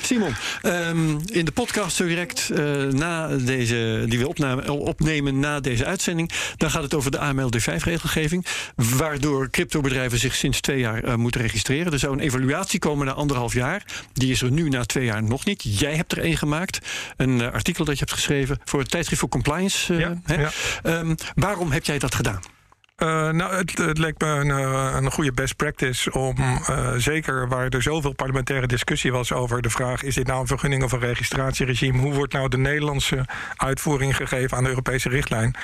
Simon, 0.05 0.35
um, 0.63 1.19
in 1.25 1.45
de 1.45 1.51
podcast 1.51 1.95
zo 1.95 2.07
direct 2.07 2.49
uh, 2.51 2.83
na 2.83 3.27
deze, 3.27 4.05
die 4.07 4.19
we 4.19 4.27
opname, 4.27 4.71
opnemen 4.71 5.39
na 5.39 5.59
deze 5.59 5.85
uitzending, 5.85 6.31
dan 6.57 6.71
gaat 6.71 6.83
het 6.83 6.93
over 6.93 7.11
de 7.11 7.17
AMLD5-regelgeving, 7.17 8.45
waardoor 8.75 9.49
cryptobedrijven 9.49 10.19
zich 10.19 10.35
sinds 10.35 10.59
twee 10.59 10.79
jaar 10.79 11.05
uh, 11.05 11.15
moeten 11.15 11.41
registreren. 11.41 11.93
Er 11.93 11.99
zou 11.99 12.13
een 12.13 12.19
evaluatie 12.19 12.79
komen 12.79 13.05
na 13.05 13.13
anderhalf 13.13 13.53
jaar. 13.53 13.85
Die 14.13 14.31
is 14.31 14.41
er 14.41 14.51
nu 14.51 14.69
na 14.69 14.85
twee 14.85 15.05
jaar 15.05 15.23
nog 15.23 15.45
niet. 15.45 15.79
Jij 15.79 15.95
hebt 15.95 16.11
er 16.11 16.19
één 16.19 16.37
gemaakt, 16.37 16.79
een 17.17 17.41
artikel 17.41 17.85
dat 17.85 17.93
je 17.93 17.99
hebt 17.99 18.15
geschreven 18.15 18.59
voor 18.65 18.79
het 18.79 18.91
tijdschrift 18.91 19.21
voor 19.21 19.29
compliance. 19.29 19.93
Ja, 19.93 20.21
hè? 20.23 20.41
Ja. 20.41 20.51
Um, 20.83 21.15
waarom 21.35 21.71
heb 21.71 21.85
jij 21.85 21.99
dat 21.99 22.15
gedaan? 22.15 22.54
Uh, 23.03 23.29
nou, 23.29 23.55
het, 23.55 23.77
het, 23.77 23.97
leek 23.97 24.21
me 24.21 24.27
een, 24.27 24.47
uh, 24.47 24.95
een 24.95 25.11
goede 25.11 25.31
best 25.31 25.55
practice 25.55 26.11
om, 26.11 26.35
uh, 26.37 26.93
zeker 26.95 27.47
waar 27.47 27.67
er 27.67 27.81
zoveel 27.81 28.13
parlementaire 28.13 28.67
discussie 28.67 29.11
was 29.11 29.31
over 29.31 29.61
de 29.61 29.69
vraag: 29.69 30.03
is 30.03 30.15
dit 30.15 30.27
nou 30.27 30.41
een 30.41 30.47
vergunning 30.47 30.83
of 30.83 30.91
een 30.91 30.99
registratieregime? 30.99 31.99
Hoe 31.99 32.13
wordt 32.13 32.33
nou 32.33 32.49
de 32.49 32.57
Nederlandse 32.57 33.25
uitvoering 33.55 34.15
gegeven 34.15 34.57
aan 34.57 34.63
de 34.63 34.69
Europese 34.69 35.09
richtlijn? 35.09 35.55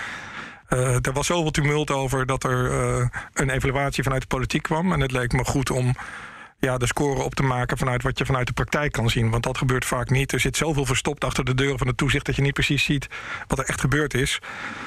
er 1.02 1.14
was 1.14 1.28
zoveel 1.28 1.52
tumult 1.52 1.92
over 1.92 2.26
dat 2.26 2.44
er 2.44 2.72
een 3.34 3.50
evaluatie 3.50 4.04
vanuit 4.04 4.22
de 4.22 4.28
politiek 4.28 4.64
kwam. 4.64 4.94
En 4.94 5.00
het 5.00 5.12
leek 5.12 5.32
me 5.32 5.46
goed 5.46 5.72
om 5.72 5.96
ja, 6.62 6.78
de 6.78 6.88
score 6.88 7.24
op 7.24 7.36
te 7.36 7.44
maken 7.44 7.78
vanuit 7.78 8.04
wat 8.04 8.18
je 8.18 8.26
vanuit 8.26 8.48
de 8.48 8.54
praktijk 8.54 8.92
kan 8.92 9.10
zien. 9.10 9.30
Want 9.30 9.44
dat 9.44 9.58
gebeurt 9.58 9.86
vaak 9.86 10.10
niet. 10.10 10.32
Er 10.32 10.40
zit 10.40 10.58
zoveel 10.58 10.86
verstopt 10.86 11.24
achter 11.24 11.46
de 11.46 11.56
deuren 11.56 11.78
van 11.78 11.88
het 11.88 11.98
toezicht 11.98 12.26
dat 12.26 12.36
je 12.36 12.42
niet 12.42 12.54
precies 12.54 12.84
ziet 12.84 13.08
wat 13.48 13.60
er 13.60 13.66
echt 13.66 13.82
gebeurd 13.82 14.14
is. 14.14 14.40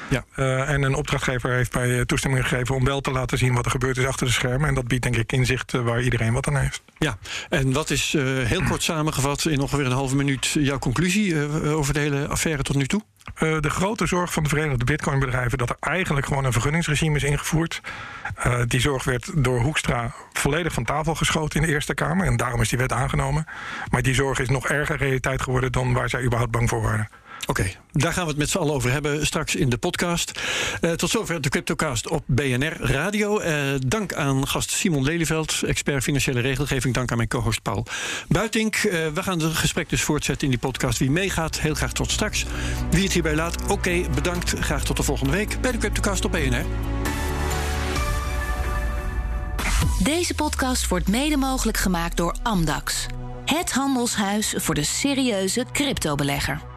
Ja. 0.09 0.25
Uh, 0.35 0.69
en 0.69 0.81
een 0.81 0.95
opdrachtgever 0.95 1.51
heeft 1.51 1.71
bij 1.71 1.97
eh, 1.97 2.01
toestemming 2.01 2.47
gegeven 2.47 2.75
om 2.75 2.85
wel 2.85 3.01
te 3.01 3.11
laten 3.11 3.37
zien 3.37 3.53
wat 3.53 3.65
er 3.65 3.71
gebeurd 3.71 3.97
is 3.97 4.05
achter 4.05 4.25
de 4.25 4.33
schermen. 4.33 4.67
En 4.67 4.75
dat 4.75 4.87
biedt 4.87 5.03
denk 5.03 5.15
ik 5.15 5.31
inzicht 5.31 5.73
uh, 5.73 5.81
waar 5.81 6.01
iedereen 6.01 6.33
wat 6.33 6.47
aan 6.47 6.57
heeft. 6.57 6.81
Ja, 6.97 7.17
en 7.49 7.73
wat 7.73 7.89
is 7.89 8.15
heel 8.43 8.63
kort 8.63 8.83
samengevat 8.83 9.45
in 9.45 9.59
ongeveer 9.59 9.85
een 9.85 9.91
halve 9.91 10.15
minuut 10.15 10.45
jouw 10.45 10.79
conclusie 10.79 11.49
over 11.65 11.93
de 11.93 11.99
hele 11.99 12.27
affaire 12.27 12.63
tot 12.63 12.75
nu 12.75 12.85
toe? 12.85 13.01
Uh, 13.43 13.59
de 13.59 13.69
grote 13.69 14.05
zorg 14.05 14.33
van 14.33 14.43
de 14.43 14.49
Verenigde 14.49 14.85
Bitcoin-bedrijven 14.85 15.57
dat 15.57 15.69
er 15.69 15.75
eigenlijk 15.79 16.25
gewoon 16.25 16.45
een 16.45 16.51
vergunningsregime 16.51 17.15
is 17.15 17.23
ingevoerd. 17.23 17.81
Uh, 18.45 18.59
die 18.67 18.79
zorg 18.79 19.03
werd 19.03 19.43
door 19.43 19.59
Hoekstra 19.59 20.13
volledig 20.33 20.73
van 20.73 20.83
tafel 20.83 21.15
geschoten 21.15 21.59
in 21.59 21.67
de 21.67 21.73
Eerste 21.73 21.93
Kamer. 21.93 22.25
En 22.25 22.37
daarom 22.37 22.61
is 22.61 22.69
die 22.69 22.77
wet 22.77 22.91
aangenomen. 22.91 23.45
Maar 23.89 24.01
die 24.01 24.13
zorg 24.13 24.39
is 24.39 24.49
nog 24.49 24.67
erger 24.67 24.97
realiteit 24.97 25.41
geworden 25.41 25.71
dan 25.71 25.93
waar 25.93 26.09
zij 26.09 26.23
überhaupt 26.23 26.51
bang 26.51 26.69
voor 26.69 26.81
waren. 26.81 27.09
Oké, 27.47 27.71
daar 27.91 28.13
gaan 28.13 28.23
we 28.23 28.29
het 28.29 28.37
met 28.37 28.49
z'n 28.49 28.57
allen 28.57 28.73
over 28.73 28.91
hebben 28.91 29.25
straks 29.25 29.55
in 29.55 29.69
de 29.69 29.77
podcast. 29.77 30.39
Uh, 30.81 30.91
tot 30.91 31.09
zover 31.09 31.41
de 31.41 31.49
Cryptocast 31.49 32.09
op 32.09 32.23
BNR 32.25 32.77
Radio. 32.79 33.41
Uh, 33.41 33.47
dank 33.87 34.13
aan 34.13 34.47
gast 34.47 34.71
Simon 34.71 35.03
Lelyveld, 35.03 35.61
expert 35.65 36.03
financiële 36.03 36.39
regelgeving. 36.39 36.93
Dank 36.93 37.11
aan 37.11 37.17
mijn 37.17 37.29
co-host 37.29 37.61
Paul 37.61 37.85
Buitink. 38.27 38.75
Uh, 38.75 38.91
we 38.91 39.23
gaan 39.23 39.39
het 39.39 39.53
gesprek 39.53 39.89
dus 39.89 40.01
voortzetten 40.01 40.43
in 40.43 40.49
die 40.49 40.59
podcast. 40.59 40.99
Wie 40.99 41.11
meegaat, 41.11 41.59
heel 41.59 41.73
graag 41.73 41.91
tot 41.91 42.11
straks. 42.11 42.45
Wie 42.89 43.03
het 43.03 43.13
hierbij 43.13 43.35
laat, 43.35 43.71
oké, 43.71 44.01
bedankt. 44.15 44.53
Graag 44.59 44.83
tot 44.83 44.97
de 44.97 45.03
volgende 45.03 45.31
week 45.31 45.61
bij 45.61 45.71
de 45.71 45.77
Cryptocast 45.77 46.25
op 46.25 46.31
BNR. 46.31 46.65
Deze 50.03 50.33
podcast 50.33 50.87
wordt 50.87 51.07
mede 51.07 51.37
mogelijk 51.37 51.77
gemaakt 51.77 52.17
door 52.17 52.35
Amdax. 52.43 53.05
Het 53.45 53.71
handelshuis 53.71 54.53
voor 54.57 54.75
de 54.75 54.83
serieuze 54.83 55.65
cryptobelegger. 55.71 56.74